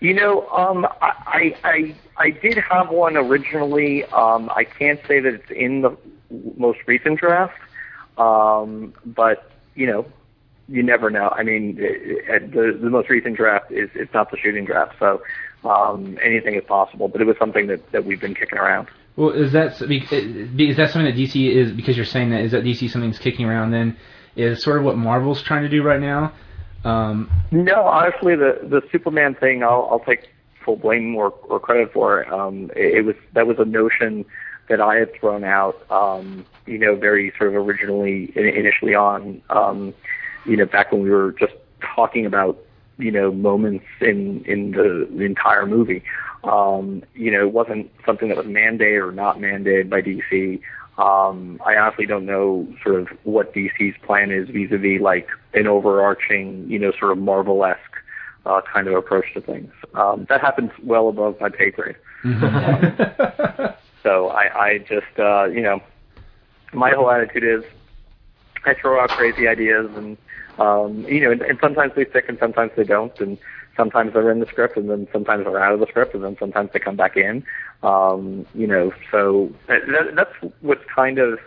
[0.00, 4.04] You know, um, I, I I did have one originally.
[4.06, 5.96] Um, I can't say that it's in the
[6.56, 7.58] most recent draft,
[8.18, 10.06] um, but you know,
[10.68, 11.30] you never know.
[11.30, 15.22] I mean, it, the the most recent draft is it's not the shooting draft, so
[15.64, 17.08] um, anything is possible.
[17.08, 18.88] But it was something that that we've been kicking around.
[19.16, 22.64] Well, is that is that something that DC is because you're saying that is that
[22.64, 23.70] DC something's kicking around?
[23.70, 23.96] Then
[24.36, 26.32] is sort of what Marvel's trying to do right now.
[26.84, 30.28] Um, No, honestly, the the Superman thing, I'll I'll take
[30.64, 32.32] full blame or, or credit for.
[32.32, 34.26] Um, it, it was that was a notion
[34.68, 39.94] that I had thrown out, um, you know, very sort of originally initially on, um,
[40.44, 41.54] you know, back when we were just
[41.94, 42.58] talking about,
[42.98, 46.02] you know, moments in in the, the entire movie.
[46.46, 50.60] Um, you know, it wasn't something that was mandated or not mandated by DC.
[50.98, 56.66] Um, I honestly don't know sort of what DC's plan is vis-a-vis like an overarching,
[56.70, 57.80] you know, sort of Marvel-esque
[58.46, 59.72] uh, kind of approach to things.
[59.94, 61.96] Um, that happens well above my pay grade.
[64.06, 65.82] So I, I just, uh, you know,
[66.72, 67.64] my whole attitude is
[68.64, 70.16] I throw out crazy ideas and,
[70.60, 73.18] um, you know, and, and sometimes they stick and sometimes they don't.
[73.18, 73.36] And
[73.76, 76.36] sometimes they're in the script and then sometimes they're out of the script and then
[76.38, 77.44] sometimes they come back in.
[77.82, 81.38] Um, you know, so that, that, that's what's kind of,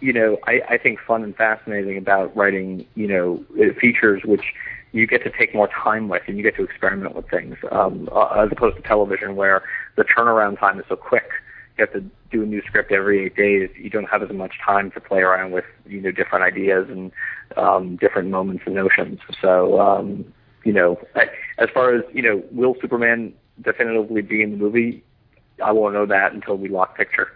[0.00, 4.54] you know, I, I think fun and fascinating about writing, you know, uh, features which
[4.92, 8.08] you get to take more time with and you get to experiment with things, um,
[8.12, 9.62] uh, as opposed to television where
[9.96, 11.30] the turnaround time is so quick.
[11.76, 13.70] You have to do a new script every eight days.
[13.76, 17.12] You don't have as much time to play around with, you know, different ideas and
[17.56, 19.20] um, different moments and notions.
[19.40, 20.24] So, um,
[20.64, 20.98] you know,
[21.58, 23.32] as far as you know, will Superman
[23.62, 25.04] definitively be in the movie?
[25.64, 27.28] I won't know that until we lock picture.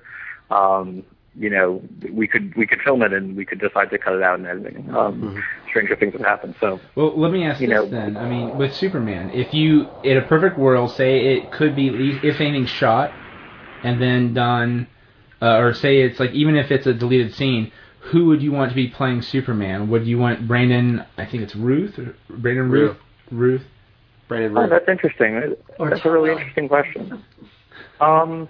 [0.50, 1.04] Um,
[1.34, 4.22] you know, we could we could film it and we could decide to cut it
[4.22, 4.94] out in editing.
[4.94, 6.54] Um, Stranger things have happened.
[6.60, 8.16] So Well, let me ask You this know- then.
[8.18, 12.40] I mean, with Superman, if you in a perfect world, say it could be if
[12.40, 13.12] anything shot
[13.82, 14.86] and then done,
[15.40, 17.72] uh, or say it's like even if it's a deleted scene,
[18.10, 19.88] who would you want to be playing Superman?
[19.88, 21.04] Would you want Brandon?
[21.16, 21.98] I think it's Routh.
[21.98, 22.90] Or Brandon Routh.
[22.90, 22.96] Routh.
[24.28, 25.56] Brandon Oh, that's interesting.
[25.78, 27.22] That's a really interesting question.
[28.00, 28.48] Um,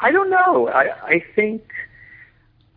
[0.00, 0.68] I don't know.
[0.68, 1.62] I I think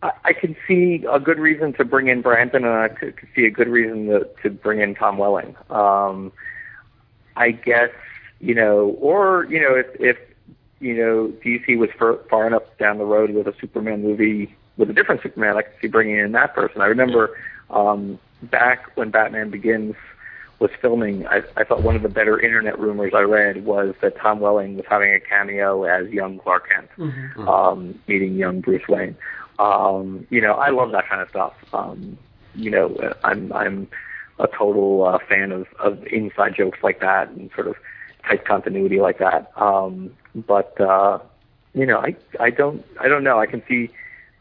[0.02, 3.28] I, I can see a good reason to bring in Brandon, and I could, could
[3.34, 5.56] see a good reason to to bring in Tom Welling.
[5.68, 6.32] Um,
[7.36, 7.90] I guess
[8.40, 10.16] you know, or you know, if if
[10.80, 14.90] you know DC was far, far enough down the road with a Superman movie with
[14.90, 16.80] a different Superman, I could see bringing in that person.
[16.80, 17.36] I remember
[17.68, 19.94] um, back when Batman Begins
[20.60, 24.16] was filming, I, I thought one of the better internet rumors I read was that
[24.18, 26.90] Tom Welling was having a cameo as young Clark Kent,
[27.48, 29.16] um, meeting young Bruce Wayne.
[29.58, 31.54] Um, you know, I love that kind of stuff.
[31.72, 32.18] Um,
[32.54, 33.88] you know, I'm I'm
[34.38, 37.76] a total uh, fan of of inside jokes like that and sort of
[38.26, 39.50] tight continuity like that.
[39.56, 41.18] Um, but uh,
[41.74, 43.38] you know, I I don't I don't know.
[43.38, 43.90] I can see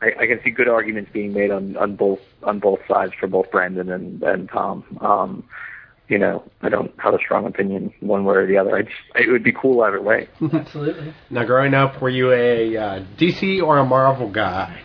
[0.02, 3.28] I, I can see good arguments being made on on both on both sides for
[3.28, 4.84] both Brandon and and Tom.
[5.02, 5.44] Um,
[6.10, 8.76] you know, I don't have a strong opinion one way or the other.
[8.76, 10.28] I just it would be cool either way.
[10.54, 11.14] Absolutely.
[11.30, 14.82] Now, growing up, were you a uh, DC or a Marvel guy?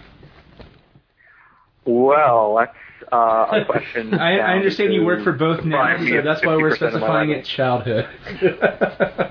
[1.86, 2.76] Well, that's
[3.10, 4.14] uh, a question.
[4.14, 6.88] I, I understand you work for both now, so that's why we're 50% of my
[6.90, 7.38] specifying life.
[7.38, 8.08] it childhood.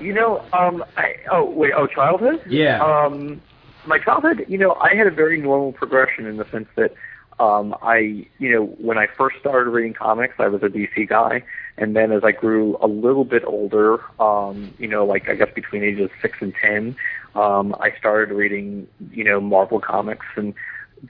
[0.00, 2.42] You know, um, I, oh wait, oh childhood.
[2.46, 2.84] Yeah.
[2.84, 3.40] Um,
[3.86, 6.92] my childhood, you know, I had a very normal progression in the sense that
[7.38, 11.42] um, I, you know, when I first started reading comics, I was a DC guy,
[11.76, 15.48] and then as I grew a little bit older, um, you know, like I guess
[15.54, 16.96] between ages six and ten,
[17.34, 20.54] um, I started reading, you know, Marvel comics, and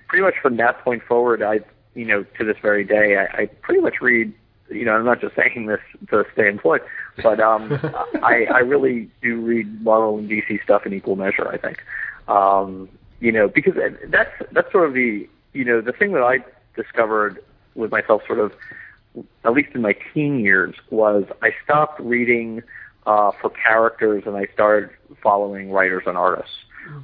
[0.09, 1.61] pretty much from that point forward, I,
[1.95, 4.33] you know, to this very day, I, I pretty much read.
[4.71, 6.81] You know, I'm not just saying this to stay employed,
[7.23, 7.79] but um,
[8.23, 11.47] I, I really do read Marvel and DC stuff in equal measure.
[11.47, 11.83] I think,
[12.29, 12.89] um,
[13.21, 13.75] you know, because
[14.09, 16.39] that's that's sort of the you know the thing that I
[16.77, 17.43] discovered
[17.75, 18.53] with myself, sort of
[19.45, 22.63] at least in my teen years, was I stopped reading
[23.07, 24.91] uh, for characters and I started
[25.23, 26.57] following writers and artists.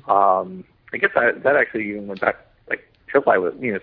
[0.09, 2.37] Um, I guess I, that actually even went back
[2.69, 3.81] like till I was you know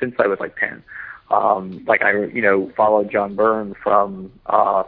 [0.00, 0.82] since I was like ten.
[1.30, 4.82] Um, like I you know followed John Byrne from uh,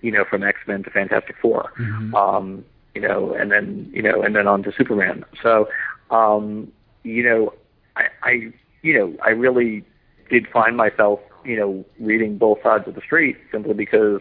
[0.00, 1.72] you know from X Men to Fantastic 4
[2.14, 2.64] um,
[2.94, 5.24] you know, and then you know, and then on to Superman.
[5.42, 5.68] So,
[6.10, 6.70] um,
[7.04, 7.54] you know,
[7.96, 8.52] I, I,
[8.82, 9.84] you know, I really
[10.28, 14.20] did find myself, you know, reading both sides of the street simply because,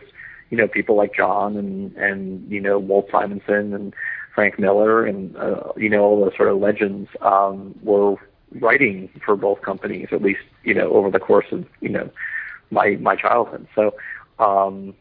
[0.49, 3.93] you know, people like John and and you know Walt Simonson and
[4.33, 8.15] Frank Miller and uh, you know all those sort of legends um, were
[8.59, 12.09] writing for both companies, at least you know over the course of you know
[12.69, 13.67] my my childhood.
[13.75, 13.95] So.
[14.39, 14.95] Um,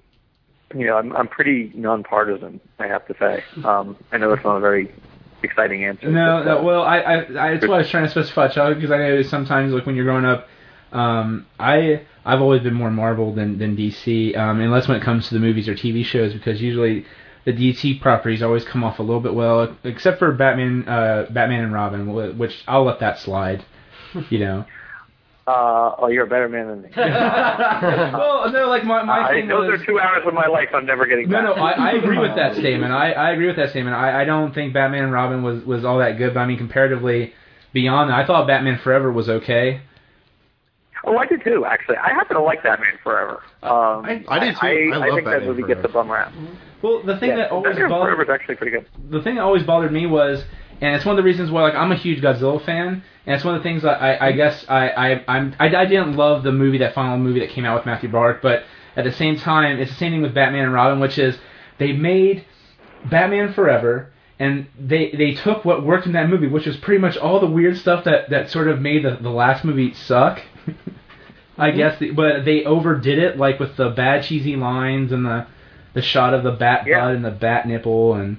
[0.73, 2.61] you know, I'm I'm pretty nonpartisan.
[2.79, 3.43] I have to say.
[3.65, 4.93] Um, I know it's not a very
[5.43, 6.11] exciting answer.
[6.11, 8.49] No, but, uh, no well, I, I, I that's what I was trying to specify,
[8.49, 10.49] Chuck, because I know sometimes, like when you're growing up,
[10.93, 15.29] um, I, I've always been more Marvel than than DC, um, unless when it comes
[15.29, 17.07] to the movies or TV shows, because usually
[17.45, 21.65] the DC properties always come off a little bit well, except for Batman, uh, Batman
[21.65, 23.65] and Robin, which I'll let that slide.
[24.29, 24.65] You know.
[25.47, 26.89] Uh, oh, you're a better man than me.
[26.97, 30.69] well, no, like my my I, thing those was, are two hours of my life
[30.75, 31.57] I'm never getting No, back.
[31.57, 32.93] no, I, I agree with that statement.
[32.93, 33.97] I, I agree with that statement.
[33.97, 36.59] I, I don't think Batman and Robin was, was all that good, but I mean,
[36.59, 37.33] comparatively,
[37.73, 39.81] beyond that, I thought Batman Forever was okay.
[41.05, 41.65] Oh, I did too.
[41.65, 43.43] Actually, I happen to like Batman Forever.
[43.63, 44.67] Um, I- I did too.
[44.67, 45.89] I, I love think that Batman movie gets Forever.
[45.89, 46.33] a bum rap.
[46.83, 48.87] Well, the thing Yeah, that always Batman Forever bothered is actually pretty good.
[49.11, 50.45] the thing that always bothered me was,
[50.81, 53.45] and it's one of the reasons why like I'm a huge Godzilla fan, and it's
[53.45, 56.43] one of the things that I, I guess I, I I'm I, I didn't love
[56.43, 58.65] the movie that final movie that came out with Matthew Broderick, but
[58.97, 61.39] at the same time it's the same thing with Batman and Robin, which is
[61.79, 62.45] they made
[63.09, 64.13] Batman Forever.
[64.39, 67.47] And they, they took what worked in that movie, which was pretty much all the
[67.47, 70.41] weird stuff that, that sort of made the, the last movie suck.
[71.59, 71.77] I mm-hmm.
[71.77, 75.47] guess, the, but they overdid it, like with the bad cheesy lines and the
[75.93, 77.01] the shot of the bat Yeah.
[77.01, 78.39] butt and the bat nipple and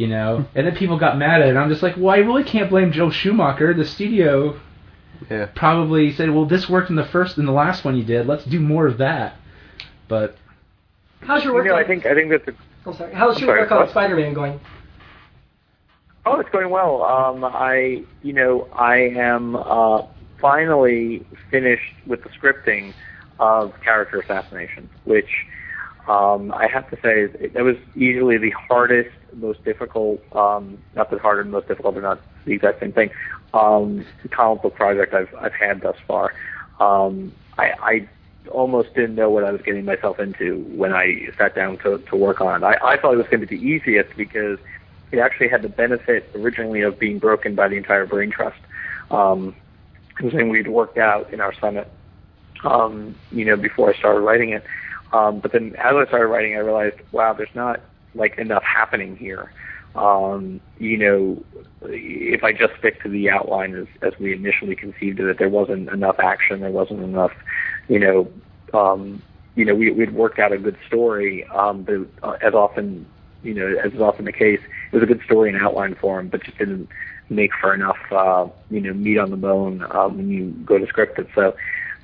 [0.00, 1.56] you know, and then people got mad at it.
[1.58, 3.74] I'm just like, well, I really can't blame Joel Schumacher.
[3.74, 4.58] The studio
[5.28, 5.46] Yeah.
[5.54, 8.26] probably said, well, this worked in the first in the last one you did.
[8.26, 9.34] Let's do more of that.
[10.08, 10.36] But
[11.20, 11.66] How's your You work?
[11.66, 12.54] know, on, I think I think that's a
[12.86, 13.12] I'm sorry.
[13.14, 13.90] How's I'm your sorry, work on what?
[13.90, 14.58] Spider-Man going?
[16.24, 17.02] Oh, it's going well.
[17.02, 20.02] Um, I, you know, I am uh,
[20.40, 22.94] finally finished with the scripting
[23.38, 25.28] of Character Assassination, which
[26.08, 30.22] um, I have to say is- that was easily the hardest, most difficult.
[30.34, 33.10] Um, not the hardest, most difficult, they're not the exact same thing.
[33.52, 36.32] Um, comic book project I've I've had thus far.
[36.78, 38.08] Um, I, I
[38.50, 42.16] almost didn't know what I was getting myself into when I sat down to, to
[42.16, 42.66] work on it.
[42.66, 44.58] I, I thought it was going to be the easiest because
[45.12, 48.58] it actually had the benefit originally of being broken by the entire brain trust.
[49.10, 49.54] Um,
[50.20, 51.90] something we'd worked out in our summit,
[52.64, 54.64] um, you know, before I started writing it.
[55.12, 57.80] Um, but then as I started writing, I realized, wow, there's not
[58.14, 59.52] like enough happening here.
[59.94, 61.44] Um, you know,
[61.82, 65.48] if I just stick to the outline as, as we initially conceived of it, there
[65.48, 67.32] wasn't enough action, there wasn't enough,
[67.88, 68.30] you know,
[68.72, 69.20] um,
[69.56, 73.04] you know, we, we'd worked out a good story, um, but uh, as often,
[73.42, 74.60] you know, as is often the case,
[74.92, 76.88] it was a good story in outline form, but just didn't
[77.28, 80.86] make for enough, uh, you know, meat on the bone um, when you go to
[80.86, 81.28] script it.
[81.34, 81.56] So,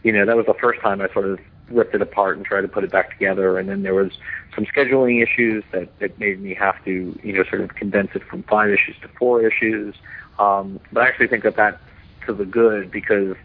[0.03, 1.39] you know, that was the first time I sort of
[1.71, 3.59] ripped it apart and tried to put it back together.
[3.59, 4.13] And then there was
[4.55, 8.23] some scheduling issues that, that made me have to, you know, sort of condense it
[8.23, 9.95] from five issues to four issues.
[10.39, 11.81] Um, but I actually think that that's
[12.27, 13.37] to the good because,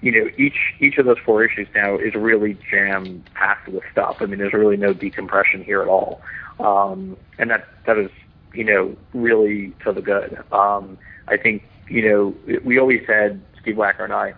[0.00, 4.16] you know, each each of those four issues now is really jam packed with stuff.
[4.20, 6.20] I mean, there's really no decompression here at all,
[6.60, 8.10] um, and that that is,
[8.52, 10.38] you know, really to the good.
[10.52, 10.98] Um,
[11.28, 14.34] I think, you know, we always said Steve Wacker and I,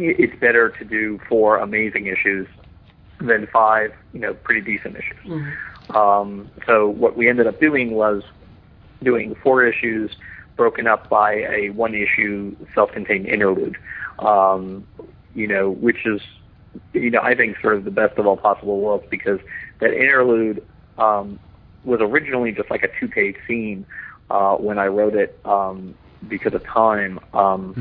[0.00, 2.46] it's better to do four amazing issues
[3.20, 5.18] than five, you know, pretty decent issues.
[5.94, 8.22] Um, so what we ended up doing was
[9.02, 10.10] doing four issues
[10.56, 13.76] broken up by a one issue self-contained interlude,
[14.18, 14.86] um,
[15.34, 16.20] you know, which is,
[16.92, 19.40] you know, I think sort of the best of all possible worlds because
[19.80, 20.64] that interlude
[20.98, 21.38] um,
[21.84, 23.86] was originally just like a two-page scene
[24.30, 25.94] uh, when I wrote it um,
[26.28, 27.18] because of time.
[27.32, 27.72] Um,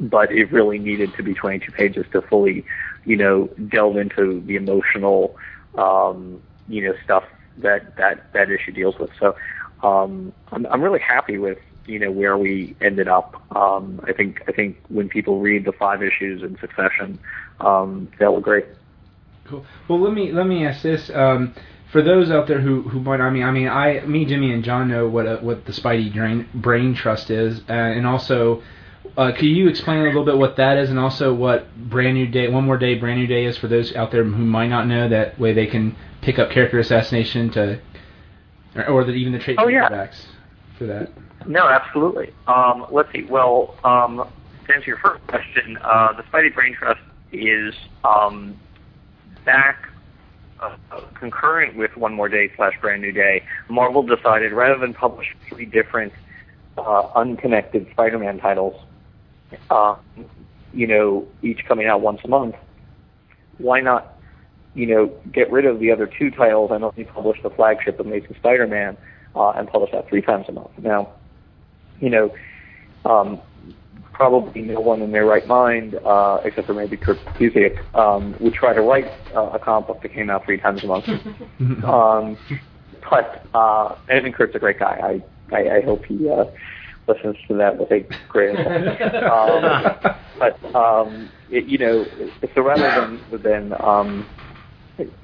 [0.00, 2.64] but it really needed to be 22 pages to fully,
[3.04, 5.36] you know, delve into the emotional,
[5.76, 7.24] um, you know, stuff
[7.58, 9.10] that that that issue deals with.
[9.18, 9.36] So
[9.82, 13.42] um, I'm I'm really happy with you know where we ended up.
[13.54, 17.18] Um, I think I think when people read the five issues in succession,
[17.60, 18.66] um, will great.
[19.44, 19.64] Cool.
[19.88, 21.10] Well, let me let me ask this.
[21.10, 21.54] Um,
[21.92, 24.64] for those out there who who might, I mean, I mean, I, me, Jimmy, and
[24.64, 28.62] John know what a, what the Spidey drain, Brain Trust is, uh, and also,
[29.16, 32.26] uh, could you explain a little bit what that is, and also what Brand New
[32.26, 34.86] Day, One More Day, Brand New Day is for those out there who might not
[34.86, 35.08] know?
[35.08, 37.80] That way they can pick up Character Assassination to,
[38.74, 40.08] or, or the, even the trade Oh, yeah.
[40.78, 41.10] for that.
[41.46, 42.32] No, absolutely.
[42.46, 43.24] Um, let's see.
[43.24, 44.28] Well, um,
[44.66, 47.00] to answer your first question, uh, the Spidey Brain Trust
[47.32, 48.58] is um,
[49.44, 49.88] back
[50.60, 50.76] uh,
[51.14, 53.44] concurrent with One More Day slash Brand New Day.
[53.68, 56.12] Marvel decided rather than publish three different
[56.78, 58.74] uh, unconnected Spider-Man titles,
[59.70, 59.96] uh,
[60.72, 62.54] you know, each coming out once a month,
[63.58, 64.18] why not,
[64.74, 68.34] you know, get rid of the other two titles and only publish the flagship Amazing
[68.38, 68.96] Spider-Man
[69.34, 70.70] uh, and publish that three times a month.
[70.78, 71.12] Now,
[72.00, 72.34] you know,
[73.04, 73.40] um,
[74.12, 78.54] probably no one in their right mind, uh, except for maybe Kurt Busiek, um, would
[78.54, 81.08] try to write uh, a comic book that came out three times a month.
[81.84, 82.36] um,
[83.08, 85.22] but uh, I think Kurt's a great guy.
[85.50, 86.44] I I, I hope he uh,
[87.08, 88.56] listens to that with a great
[89.24, 92.06] um, But um, it, you know,
[92.54, 94.26] so rather than than um,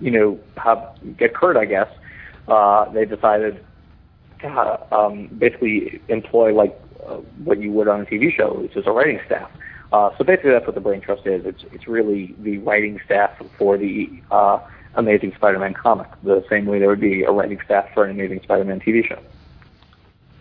[0.00, 1.88] you know have get Kurt, I guess
[2.48, 3.64] uh, they decided
[4.40, 8.76] to uh, um, basically employ like uh, what you would on a TV show, which
[8.76, 9.50] is a writing staff.
[9.92, 11.44] Uh, so basically, that's what the Brain Trust is.
[11.44, 14.60] It's it's really the writing staff for the uh,
[14.94, 18.40] Amazing Spider-Man comic, the same way there would be a writing staff for an Amazing
[18.42, 19.18] Spider-Man TV show.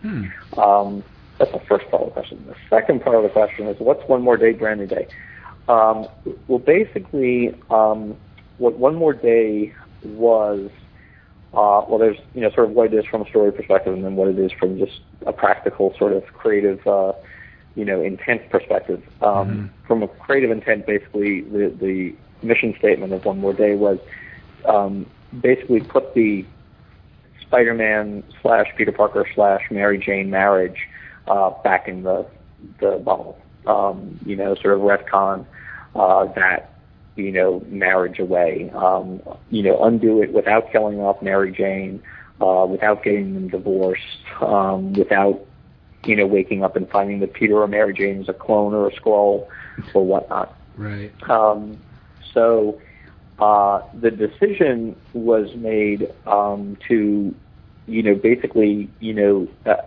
[0.00, 0.24] Hmm.
[0.58, 1.04] Um,
[1.42, 2.44] that's the first part of the question.
[2.46, 5.08] The second part of the question is, what's One More Day, Brand New Day?
[5.68, 6.06] Um,
[6.46, 8.16] well, basically, um,
[8.58, 9.74] what One More Day
[10.04, 10.70] was,
[11.52, 14.04] uh, well, there's you know sort of what it is from a story perspective, and
[14.04, 17.12] then what it is from just a practical sort of creative, uh,
[17.74, 19.02] you know, intent perspective.
[19.20, 22.14] Um, From a creative intent, basically, the the
[22.46, 23.98] mission statement of One More Day was
[24.64, 25.06] um,
[25.40, 26.44] basically put the
[27.40, 30.88] Spider-Man slash Peter Parker slash Mary Jane marriage
[31.28, 32.26] uh, back in the
[32.80, 33.38] the bubble.
[33.66, 35.46] Um, you know, sort of retcon
[35.94, 36.72] uh, that
[37.16, 38.70] you know marriage away.
[38.74, 39.20] Um,
[39.50, 42.02] you know, undo it without killing off Mary Jane,
[42.40, 44.02] uh, without getting them divorced,
[44.40, 45.40] um, without
[46.04, 48.88] you know waking up and finding that Peter or Mary Jane is a clone or
[48.88, 49.46] a Skrull
[49.94, 50.56] or whatnot.
[50.76, 51.12] Right.
[51.30, 51.78] Um,
[52.32, 52.80] so
[53.38, 57.34] uh, the decision was made um, to,
[57.86, 59.82] you know, basically, you know, uh,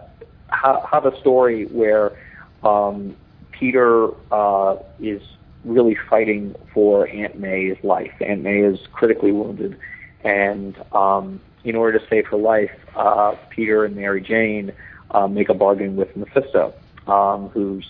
[0.49, 2.17] ha- have a story where
[2.63, 3.15] um,
[3.51, 5.21] Peter uh, is
[5.63, 8.13] really fighting for Aunt May's life.
[8.21, 9.77] Aunt May is critically wounded,
[10.23, 14.71] and um, in order to save her life, uh, Peter and Mary Jane
[15.11, 16.73] uh, make a bargain with Mephisto,
[17.07, 17.85] um, who's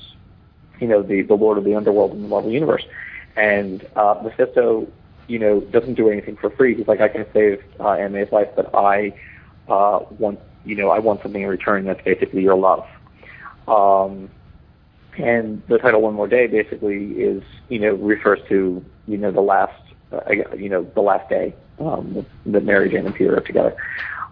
[0.80, 2.86] you know, the, the Lord of the Underworld in the Marvel Universe.
[3.36, 4.88] And uh, Mephisto,
[5.28, 6.76] you know, doesn't do anything for free.
[6.76, 9.14] He's like, I can save uh, Aunt May's life, but I
[9.68, 12.86] uh, want, you know, I want something in return that's basically your love.
[13.68, 14.30] Um,
[15.18, 19.41] and the title One More Day basically is, you know, refers to, you know, the
[19.41, 23.76] last, uh, you know, the last day um, that Mary Jane and Peter are together.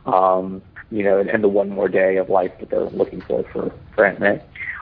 [0.05, 0.61] Um,
[0.91, 3.73] you know, and, and the one more day of life that they're looking for for,
[3.95, 4.41] for Aunt May.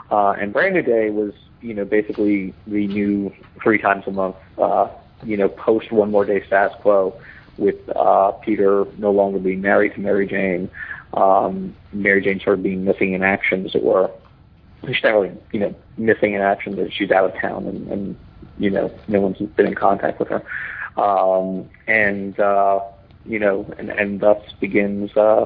[0.09, 3.33] Uh, and Brand New Day was, you know, basically the new
[3.63, 4.89] three times a month, uh,
[5.23, 7.19] you know, post One More Day status quo
[7.57, 10.69] with uh, Peter no longer being married to Mary Jane,
[11.13, 14.09] um, Mary Jane sort of being missing in action, as it were.
[14.85, 18.17] She's not really, you know, missing in action, but she's out of town and, and
[18.57, 20.43] you know, no one's been in contact with her.
[21.01, 22.79] Um, and, uh,
[23.25, 25.45] you know, and, and thus begins, uh,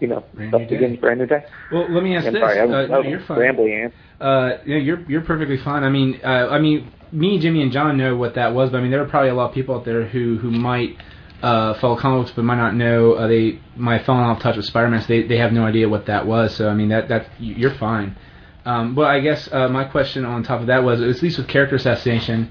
[0.00, 0.74] you know, Brand thus New Day.
[0.76, 1.44] begins Brand New Day.
[1.72, 2.40] Well, let me ask I'm this.
[2.40, 3.38] sorry, I was, uh, I was you're fine.
[3.38, 3.92] rambling.
[4.20, 5.82] Uh, yeah, you're you're perfectly fine.
[5.82, 8.80] I mean, uh, I mean, me, Jimmy, and John know what that was, but I
[8.80, 10.96] mean, there are probably a lot of people out there who who might
[11.42, 13.12] uh, follow comic books, but might not know.
[13.12, 16.06] Uh, they might fallen off touch with Spider-Man, so they they have no idea what
[16.06, 16.54] that was.
[16.56, 18.16] So I mean, that that you're fine.
[18.64, 21.48] Um, but I guess uh, my question on top of that was, at least with
[21.48, 22.50] character assassination,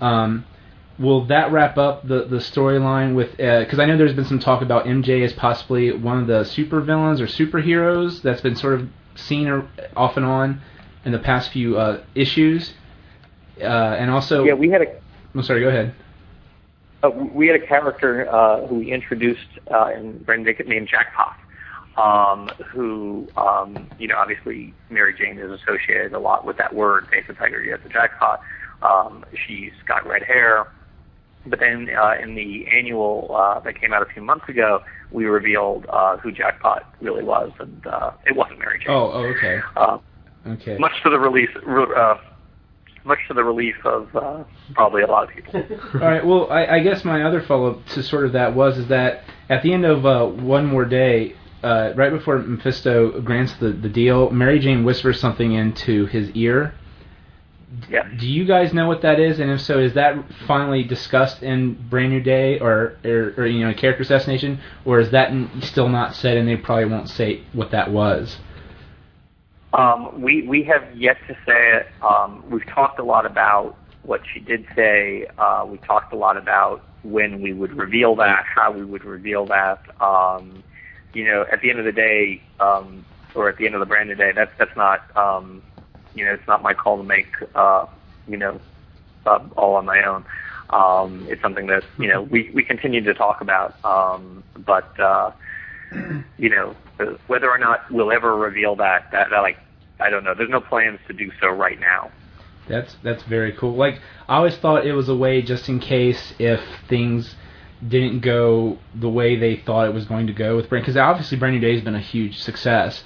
[0.00, 0.44] um,
[0.98, 3.36] will that wrap up the the storyline with?
[3.36, 7.20] Because I know there's been some talk about MJ as possibly one of the supervillains
[7.20, 10.60] or superheroes that's been sort of seen or off and on
[11.04, 12.74] in the past few uh, issues,
[13.60, 14.44] uh, and also.
[14.44, 15.00] Yeah, we had a
[15.34, 15.60] I'm sorry.
[15.60, 15.94] Go ahead.
[17.04, 19.40] Uh, we had a character uh, who we introduced
[19.70, 21.36] uh, in Brandon Dickett named Jackpot,
[21.96, 27.06] um, who um, you know obviously Mary Jane is associated a lot with that word.
[27.08, 28.40] Face the tiger, you have the jackpot.
[28.82, 30.66] Um, she's got red hair.
[31.46, 35.26] But then uh, in the annual uh, that came out a few months ago, we
[35.26, 38.88] revealed uh, who Jackpot really was, and uh, it wasn't Mary Jane.
[38.88, 39.60] Oh, oh okay.
[39.76, 39.98] Uh,
[40.46, 40.76] Okay.
[40.76, 42.16] much to the release, uh,
[43.04, 44.44] much to the relief of uh,
[44.74, 45.62] probably a lot of people.
[45.94, 46.24] All right.
[46.24, 49.62] Well, I, I guess my other follow-up to sort of that was is that at
[49.62, 54.30] the end of uh, One More Day, uh, right before Mephisto grants the, the deal,
[54.30, 56.74] Mary Jane whispers something into his ear.
[57.88, 58.08] Yeah.
[58.18, 59.40] Do you guys know what that is?
[59.40, 63.66] And if so, is that finally discussed in Brand New Day or, or, or you
[63.66, 65.32] know, Character Assassination, or is that
[65.62, 68.38] still not said and they probably won't say what that was?
[69.74, 71.88] Um, we we have yet to say it.
[72.00, 75.26] Um, we've talked a lot about what she did say.
[75.36, 79.46] Uh, we talked a lot about when we would reveal that, how we would reveal
[79.46, 79.80] that.
[80.00, 80.62] Um,
[81.12, 83.04] you know, at the end of the day, um,
[83.34, 85.60] or at the end of the brand new day, that's that's not um,
[86.14, 87.34] you know, it's not my call to make.
[87.56, 87.86] Uh,
[88.28, 88.60] you know,
[89.26, 90.24] uh, all on my own.
[90.70, 94.98] Um, it's something that you know we we continue to talk about, um, but.
[95.00, 95.32] Uh,
[96.38, 96.74] you know,
[97.26, 99.58] whether or not we'll ever reveal that, that, that like,
[100.00, 100.34] I don't know.
[100.34, 102.10] There's no plans to do so right now.
[102.68, 103.74] That's that's very cool.
[103.74, 107.36] Like I always thought it was a way just in case if things
[107.86, 111.36] didn't go the way they thought it was going to go with Brand because obviously
[111.36, 113.04] Brand New Day has been a huge success.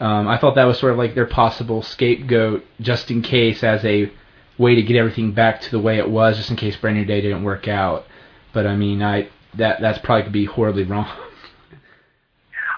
[0.00, 3.84] Um, I thought that was sort of like their possible scapegoat just in case as
[3.84, 4.10] a
[4.58, 7.04] way to get everything back to the way it was just in case Brand New
[7.04, 8.06] Day didn't work out.
[8.52, 11.08] But I mean, I that that's probably could be horribly wrong.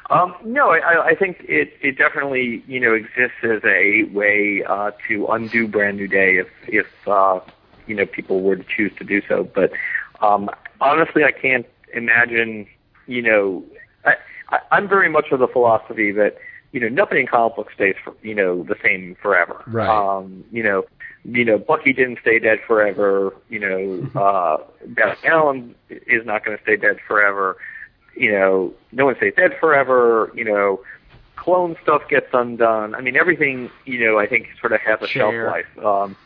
[0.09, 4.93] Um, no, I, I think it, it definitely you know exists as a way uh,
[5.09, 7.41] to undo Brand New Day if if uh,
[7.87, 9.45] you know people were to choose to do so.
[9.45, 9.73] But
[10.21, 10.49] um,
[10.81, 12.67] honestly, I can't imagine.
[13.09, 13.65] You know,
[14.05, 14.17] I,
[14.51, 16.37] I, I'm very much of the philosophy that
[16.71, 19.65] you know nothing in comic book stays for you know the same forever.
[19.67, 19.89] Right.
[19.89, 20.85] Um, you know,
[21.25, 23.35] you know Bucky didn't stay dead forever.
[23.49, 27.57] You know, uh, Barry Allen is not going to stay dead forever
[28.17, 30.81] you know, no one stays dead forever, you know,
[31.37, 32.95] clone stuff gets undone.
[32.95, 35.85] I mean, everything, you know, I think sort of has a shelf life.
[35.85, 36.17] Um,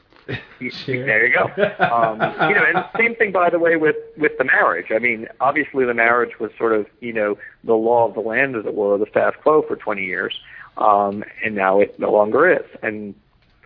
[1.06, 1.44] There you go.
[1.80, 4.86] Um, you know, and same thing, by the way, with with the marriage.
[4.90, 8.54] I mean, obviously, the marriage was sort of, you know, the law of the land,
[8.56, 10.38] as it were, the status quo for 20 years,
[10.76, 12.66] um, and now it no longer is.
[12.82, 13.14] And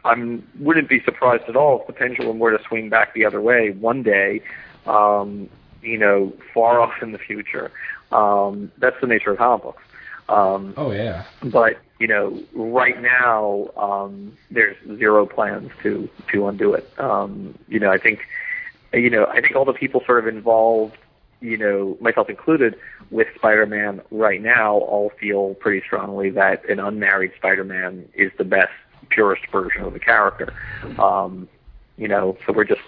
[0.05, 3.41] I wouldn't be surprised at all if the pendulum were to swing back the other
[3.41, 4.43] way one day,
[4.87, 5.49] um,
[5.83, 7.71] you know, far off in the future.
[8.13, 9.83] Um, that's the nature of comic books.
[10.29, 11.25] Um, Oh yeah.
[11.45, 16.89] but you know, right now um, there's zero plans to to undo it.
[16.99, 18.21] Um, you know, I think
[18.93, 20.97] you know, I think all the people sort of involved,
[21.41, 22.77] you know, myself included,
[23.11, 28.73] with Spider-Man right now, all feel pretty strongly that an unmarried Spider-Man is the best,
[29.11, 30.53] purest version of the character.
[30.99, 31.49] Um,
[31.97, 32.81] you know, so we're just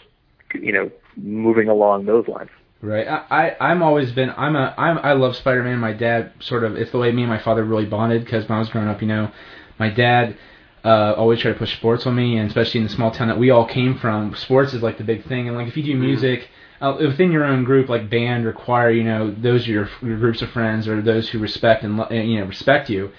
[0.55, 2.51] you know moving along those lines.
[2.83, 3.09] Right.
[3.09, 5.79] I, I I'm always been I'm a I'm I love Spider-Man.
[5.79, 8.57] My dad sort of it's the way me and my father really bonded because when
[8.57, 9.31] I was growing up, you know,
[9.79, 10.37] my dad
[10.85, 13.39] uh, always tried to push sports on me, and especially in the small town that
[13.39, 15.49] we all came from, sports is like the big thing.
[15.49, 16.49] And like if you do music
[16.81, 20.19] uh, within your own group, like band or choir, you know, those are your, your
[20.19, 23.11] groups of friends or those who respect and you know respect you.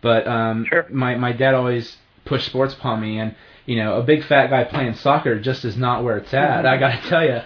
[0.00, 0.86] But um, Sure.
[0.88, 3.34] my my dad always pushed sports upon me, and
[3.66, 6.66] you know, a big fat guy playing soccer just is not where it's at.
[6.66, 7.40] I gotta tell you.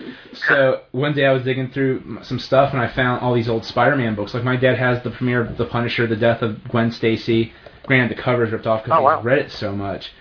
[0.48, 3.64] So one day I was digging through some stuff and I found all these old
[3.64, 4.32] Spider-Man books.
[4.34, 7.52] Like my dad has the premiere of The Punisher, The Death of Gwen Stacy.
[7.86, 9.16] Granted, the cover's ripped off because Oh, wow.
[9.18, 10.12] he's read it so much.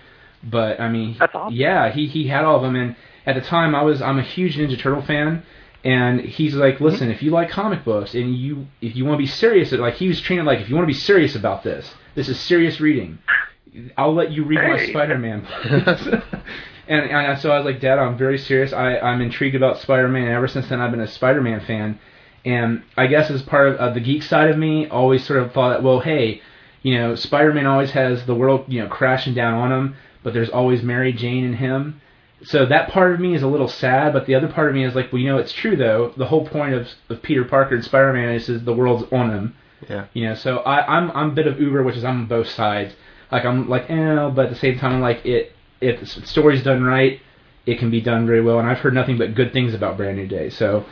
[0.42, 1.54] But I mean, That's awesome.
[1.56, 2.76] yeah, he he had all of them.
[2.76, 5.42] And at the time, I was I'm a huge Ninja Turtle fan.
[5.84, 6.84] And he's like, Mm-hmm.
[6.84, 9.94] listen, if you like comic books and you if you want to be serious, like
[9.94, 12.38] he was treating it like if you want to be serious about this, this is
[12.38, 13.18] serious reading.
[13.96, 14.90] I'll let you read my Hey.
[14.90, 15.46] Spider-Man
[16.88, 18.72] and, and so I was like, Dad, I'm very serious.
[18.72, 20.24] I, I'm intrigued about Spider-Man.
[20.24, 21.98] And ever since then, I've been a Spider-Man fan.
[22.44, 25.52] And I guess as part of uh, the geek side of me, always sort of
[25.52, 26.42] thought that, well, hey,
[26.82, 30.50] you know, Spider-Man always has the world, you know, crashing down on him, but there's
[30.50, 32.00] always Mary Jane in him.
[32.42, 34.84] So that part of me is a little sad, but the other part of me
[34.84, 36.12] is like, well, you know, it's true though.
[36.18, 39.54] The whole point of, of Peter Parker and Spider-Man is, is the world's on him.
[39.88, 40.06] Yeah.
[40.12, 42.48] You know, so I, I'm I'm a bit of Uber, which is I'm on both
[42.48, 42.94] sides.
[43.34, 45.50] Like I'm like, eh, but at the same time, like it.
[45.80, 47.20] If the story's done right,
[47.66, 48.60] it can be done very well.
[48.60, 50.50] And I've heard nothing but good things about Brand New Day.
[50.50, 50.86] So,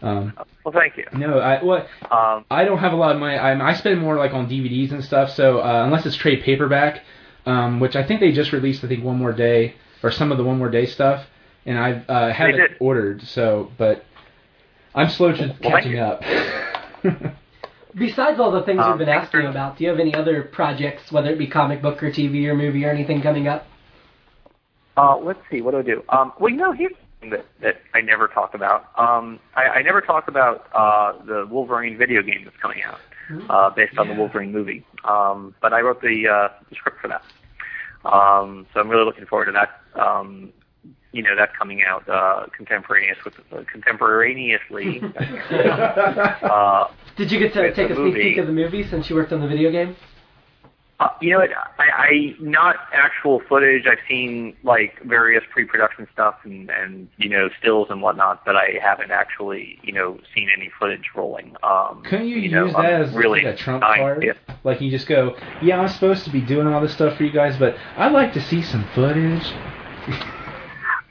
[0.00, 0.32] um,
[0.64, 1.04] Well, thank you.
[1.12, 3.36] no, I what Um, I don't have a lot of money.
[3.36, 5.30] I, I spend more like on DVDs and stuff.
[5.30, 7.02] So uh, unless it's trade paperback,
[7.46, 9.74] um, which I think they just released, I think one more day
[10.04, 11.26] or some of the one more day stuff,
[11.66, 13.22] and I uh, haven't ordered.
[13.26, 14.04] So, but
[14.94, 16.22] I'm slow to Well, catching up.
[17.94, 21.10] Besides all the things Um, we've been asking about, do you have any other projects,
[21.10, 23.66] whether it be comic book or TV or movie or anything coming up?
[24.96, 26.02] Uh, let's see, what do I do?
[26.08, 28.86] Um, well, you know, here's something that, that I never talk about.
[28.98, 32.98] Um, I, I never talk about uh, the Wolverine video game that's coming out,
[33.48, 34.84] uh, based on the Wolverine movie.
[35.04, 37.22] Um, but I wrote the, uh, the script for that.
[38.04, 39.80] Um, so I'm really looking forward to that.
[40.00, 40.52] Um,
[41.12, 45.00] you know, that coming out uh, contemporaneous with uh, contemporaneously.
[45.50, 46.88] uh,
[47.18, 48.22] Did you get to take a sneak movie.
[48.22, 49.96] peek of the movie since you worked on the video game?
[51.00, 51.50] Uh, you know what?
[51.78, 53.86] I, I not actual footage.
[53.86, 58.78] I've seen like various pre-production stuff and and you know stills and whatnot, but I
[58.82, 61.56] haven't actually you know seen any footage rolling.
[61.62, 64.22] Um, Couldn't you, you know, use that I'm as really like a trump card?
[64.22, 67.24] to- Like you just go, yeah, I'm supposed to be doing all this stuff for
[67.24, 69.44] you guys, but I'd like to see some footage.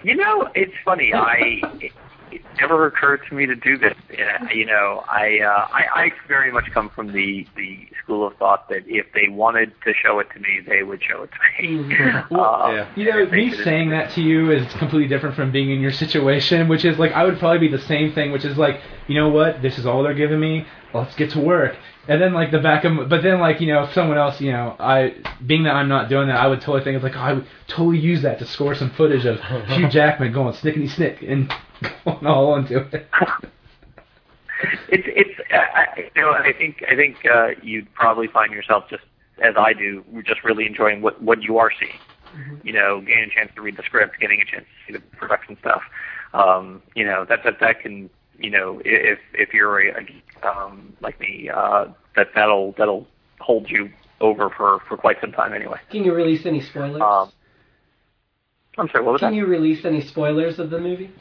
[0.03, 1.13] You know, it's funny.
[1.13, 1.61] I
[2.31, 3.93] it, it never occurred to me to do this.
[4.11, 8.35] Uh, You know, I, uh, I I very much come from the the school of
[8.37, 11.63] thought that if they wanted to show it to me, they would show it to
[11.63, 11.77] me.
[11.97, 12.31] Mhm.
[12.31, 12.87] Uh, yeah.
[12.95, 16.67] You know, me saying that to you is completely different from being in your situation,
[16.67, 19.29] which is like I would probably be the same thing, which is like, you know
[19.29, 20.65] what, this is all they're giving me.
[20.99, 21.75] Let's get to work.
[22.07, 24.51] And then like the back of, but then like you know, if someone else, you
[24.51, 27.19] know, I being that I'm not doing that, I would totally think it's like oh,
[27.19, 31.21] I would totally use that to score some footage of Hugh Jackman going snickety snick
[31.21, 31.51] and
[32.05, 33.07] going all into it.
[34.89, 38.85] it's it's uh, I- you know I think I think uh, you'd probably find yourself
[38.89, 39.03] just
[39.41, 41.99] as I do, just really enjoying what what you are seeing.
[42.63, 45.17] You know, getting a chance to read the script, getting a chance to see the
[45.17, 45.81] production stuff.
[46.33, 48.09] Um, you know that that that can
[48.39, 49.93] you know if if you're a,
[50.43, 51.85] um, like me, uh,
[52.15, 53.07] that that'll that'll
[53.39, 53.89] hold you
[54.21, 55.79] over for for quite some time anyway.
[55.91, 57.01] Can you release any spoilers?
[57.01, 57.31] Um,
[58.77, 59.37] I'm sorry, what was Can that?
[59.37, 61.11] you release any spoilers of the movie?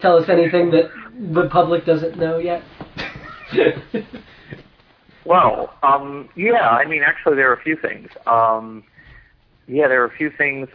[0.00, 0.90] Tell us anything that
[1.34, 2.62] the public doesn't know yet.
[5.24, 8.08] Well, um, yeah, I mean, actually, there are a few things.
[8.26, 8.82] Um,
[9.68, 10.68] yeah, there are a few things.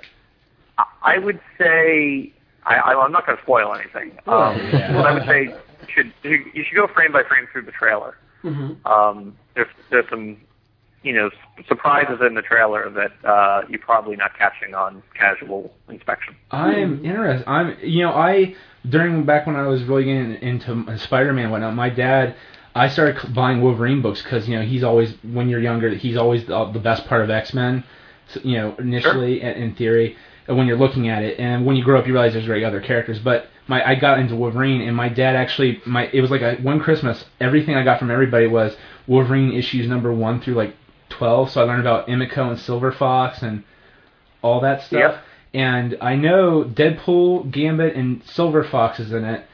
[1.03, 2.31] I would say
[2.65, 4.17] I, I, I'm not going to spoil anything.
[4.27, 4.93] Um, Yeah.
[4.93, 8.17] But I would say you should you should go frame by frame through the trailer.
[8.41, 10.37] hmm Um, there's there's some
[11.03, 11.29] you know
[11.67, 16.35] surprises in the trailer that uh, you're probably not catching on casual inspection.
[16.51, 17.47] I'm interested.
[17.47, 18.55] I'm, you know, I
[18.89, 21.75] during back when I was really getting into Spider-Man and whatnot.
[21.75, 22.35] My dad,
[22.73, 26.45] I started buying Wolverine books because you know he's always when you're younger he's always
[26.45, 27.83] the, the best part of X-Men.
[27.83, 27.87] So,
[28.43, 30.15] you know, initially in, in theory,
[30.49, 32.63] uh, when you're looking at it, and when you grow up, you realize there's very
[32.65, 33.19] other characters.
[33.19, 36.55] But my I got into Wolverine, and my dad actually my it was like a,
[36.61, 37.25] one Christmas.
[37.39, 38.75] Everything I got from everybody was
[39.07, 40.75] Wolverine issues number one through like
[41.09, 41.51] twelve.
[41.51, 43.63] So I learned about Amiko and Silver Fox and
[44.41, 44.99] all that stuff.
[44.99, 45.23] Yep.
[45.53, 49.45] And I know Deadpool, Gambit, and Silver Fox is in it.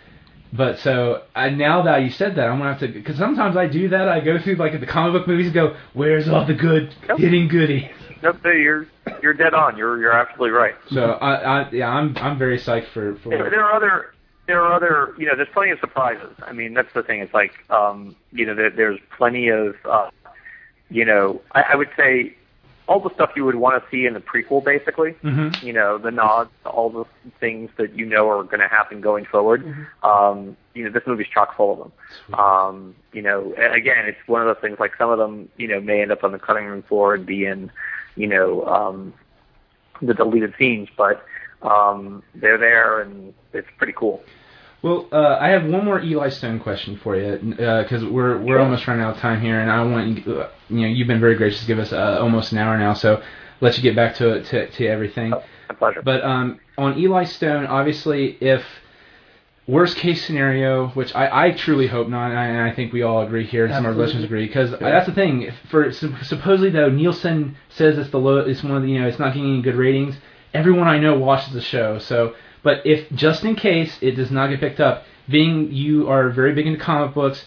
[0.54, 3.68] But so I, now that you said that, I'm gonna have to because sometimes I
[3.68, 4.10] do that.
[4.10, 7.20] I go through like the comic book movies, and go where's all the good Yep.
[7.20, 7.86] hitting goodies.
[8.24, 8.88] Nope, you're
[9.22, 9.78] you're dead on.
[9.78, 10.76] You're you're absolutely right.
[10.90, 13.30] So I, I yeah, I'm I'm very psyched for for.
[13.30, 14.14] There, there are other
[14.48, 16.36] there are other you know there's plenty of surprises.
[16.46, 17.22] I mean that's the thing.
[17.22, 20.10] It's like um, you know there, there's plenty of uh,
[20.90, 22.36] you know I, I would say
[22.88, 25.12] all the stuff you would want to see in the prequel basically.
[25.24, 25.64] Mhm.
[25.64, 27.06] You know the nods, all the
[27.40, 29.64] things that you know are going to happen going forward.
[30.04, 32.40] Um, you know this movie's chock full of them.
[32.40, 35.80] Um, you know again it's one of those things like some of them you know
[35.80, 37.72] may end up on the cutting room floor and be in
[38.16, 39.14] you know um,
[40.02, 41.24] the deleted scenes, but
[41.62, 44.24] um, they're there and it's pretty cool.
[44.84, 48.60] Well, uh, I have one more Eli Stone question for you because we're we're Sure.
[48.62, 51.20] almost running out of time here, and I want you, uh, you know you've been
[51.20, 53.22] very gracious to give us uh, almost an hour now, so
[53.60, 55.30] let you get back to to, to everything.
[55.30, 56.02] My pleasure.
[56.02, 58.64] But um, on Eli Stone, obviously, if
[59.68, 63.04] worst case scenario, which I, I truly hope not, and I, and I think we
[63.04, 65.52] all agree here, and some of our listeners agree, because that's the thing.
[65.70, 69.20] For supposedly though, Nielsen says it's the low, it's one of the you know it's
[69.20, 70.16] not getting any good ratings.
[70.54, 74.50] Everyone I know watches the show, so but if just in case it does not
[74.50, 77.46] get picked up, being you are very big into comic books.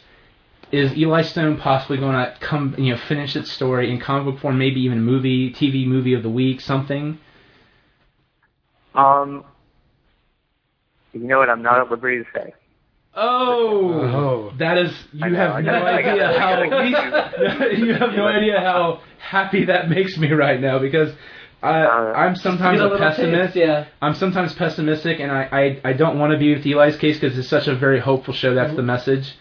[0.72, 4.40] Is Eli Stone possibly going to come, you know, finish its story in comic book
[4.40, 7.18] form, maybe even a movie, TV movie of the week, something?
[8.92, 9.44] Um,
[11.14, 11.48] you know what?
[11.50, 12.52] I'm not at liberty to say.
[13.16, 13.92] Oh,
[14.50, 14.52] Oh.
[14.58, 18.26] that is you know, have I no I idea gotta- how gotta you have no
[18.26, 21.12] idea how happy that makes me right now because
[21.62, 23.54] I Uh, I'm sometimes a a pessimist.
[23.54, 23.84] taste, yeah.
[24.02, 25.48] I'm sometimes pessimistic, and I
[25.84, 28.34] I, I don't want to be with Eli's case because it's such a very hopeful
[28.34, 28.52] show.
[28.54, 29.34] That's the message.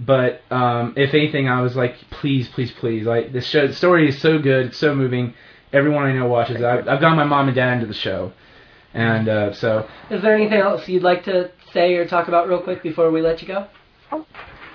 [0.00, 3.68] But um, if anything, I was like, please, please, please, like this show.
[3.68, 5.34] The story is so good, it's so moving.
[5.72, 6.56] Everyone I know watches.
[6.56, 6.64] it.
[6.64, 8.32] I've, I've got my mom and dad into the show,
[8.94, 12.60] and uh, so Is there anything else you'd like to say or talk about real
[12.60, 13.66] quick before we let you go?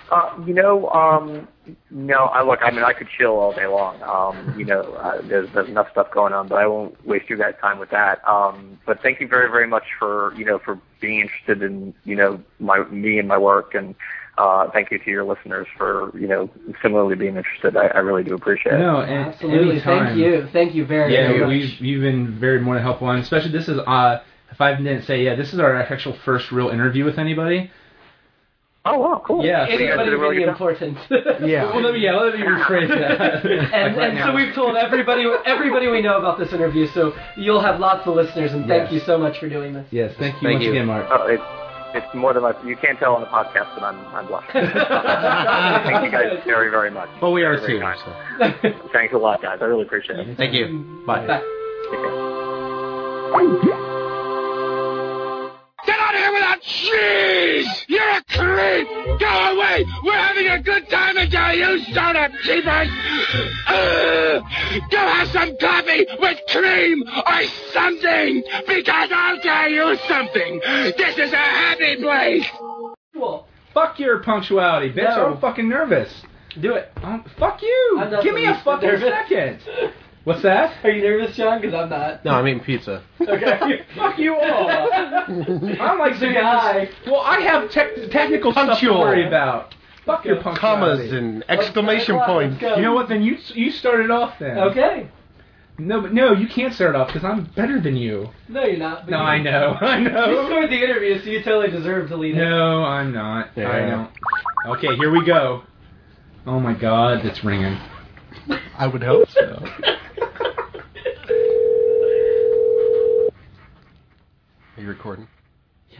[0.09, 1.47] Uh, you know, um,
[1.91, 2.15] no.
[2.15, 2.59] I look.
[2.63, 4.01] I mean, I could chill all day long.
[4.01, 7.37] Um, you know, uh, there's there's enough stuff going on, but I won't waste you
[7.37, 8.25] guys' time with that.
[8.27, 12.15] Um, but thank you very very much for you know for being interested in you
[12.15, 13.95] know my me and my work, and
[14.37, 16.49] uh, thank you to your listeners for you know
[16.81, 17.75] similarly being interested.
[17.77, 18.79] I, I really do appreciate it.
[18.79, 19.71] no, Absolutely.
[19.71, 20.05] anytime.
[20.07, 20.47] Thank you.
[20.53, 21.19] Thank you very, much.
[21.19, 21.49] Yeah, very much.
[21.49, 24.19] we've you've been very more than helpful, and especially this is uh
[24.51, 27.71] if I didn't say yeah, this is our actual first real interview with anybody.
[28.89, 29.43] Oh wow, cool.
[29.43, 30.97] Yeah, So Anybody did really really important.
[31.41, 31.65] Yeah.
[31.73, 33.43] Well, let me yeah, let me rephrase that.
[33.73, 34.27] And, Like and now.
[34.27, 38.15] so we've told everybody everybody we know about this interview, so you'll have lots of
[38.15, 38.93] listeners, and thank Yes.
[38.93, 39.87] you so much for doing this.
[39.91, 40.71] yes, thank you Thank once you.
[40.71, 41.05] again, Marc.
[41.11, 41.66] Oh,
[41.97, 42.53] it's it's more than my.
[42.65, 44.51] You can't tell on the podcast, but I'm I'm blushing.
[44.53, 47.09] Thank you guys very very much.
[47.21, 47.79] Well, we are Very too.
[47.81, 47.99] kind.
[48.03, 48.89] so.
[48.93, 49.57] Thanks a lot, guys.
[49.61, 50.37] I really appreciate it.
[50.37, 51.03] Thank you.
[51.05, 51.25] Bye.
[51.27, 51.41] Bye.
[51.91, 51.99] Take
[53.83, 53.96] care.
[56.61, 57.85] Get out of here without cheese!
[57.87, 58.87] You're a creep!
[59.19, 59.85] Go away!
[60.03, 62.89] We're having a good time until you showed up, jeepers!
[63.67, 64.43] Ugh!
[64.91, 67.43] Go have some coffee with cream or
[67.73, 68.43] something!
[68.67, 70.59] Because I'll tell you something!
[70.97, 72.45] This is a happy place!
[73.13, 73.47] Cool.
[73.73, 75.15] Fuck your punctuality, bitch.
[75.15, 75.33] No.
[75.33, 76.23] I'm fucking nervous.
[76.59, 76.91] Do it.
[77.03, 78.03] Um, fuck you.
[78.23, 79.09] Give me a fucking nervous.
[79.09, 79.59] second.
[80.27, 80.83] What's that?
[80.83, 81.61] Are you nervous, Jon?
[81.61, 82.25] Because I'm not.
[82.25, 83.01] No, I'm eating pizza.
[83.21, 83.83] Okay.
[83.95, 84.69] Fuck you all.
[84.91, 86.89] I'm like The guy.
[87.05, 88.99] Well, I have tech technical stuff to Punctual.
[88.99, 89.73] worry about.
[90.05, 92.61] Fuck your Commas and exclamation Let's- let's points.
[92.61, 93.07] You know what?
[93.07, 94.57] Then you you started off then.
[94.59, 95.07] Okay.
[95.79, 98.29] No, but no, you can't start off because I'm better than you.
[98.49, 99.05] No, you're not.
[99.05, 100.25] but No, you- I know, I know.
[100.25, 100.45] You know.
[100.47, 102.39] scored the interview, so you totally deserve to lead it.
[102.39, 103.51] No, I'm not.
[103.55, 103.89] I Yeah.
[104.65, 104.75] don't.
[104.75, 105.63] Okay, here we go.
[106.45, 107.77] Oh my God, it's ringing.
[108.77, 109.63] I would hope so.
[114.77, 115.27] Are you recording?
[115.89, 115.99] yeah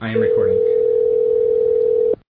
[0.00, 0.81] I am recording.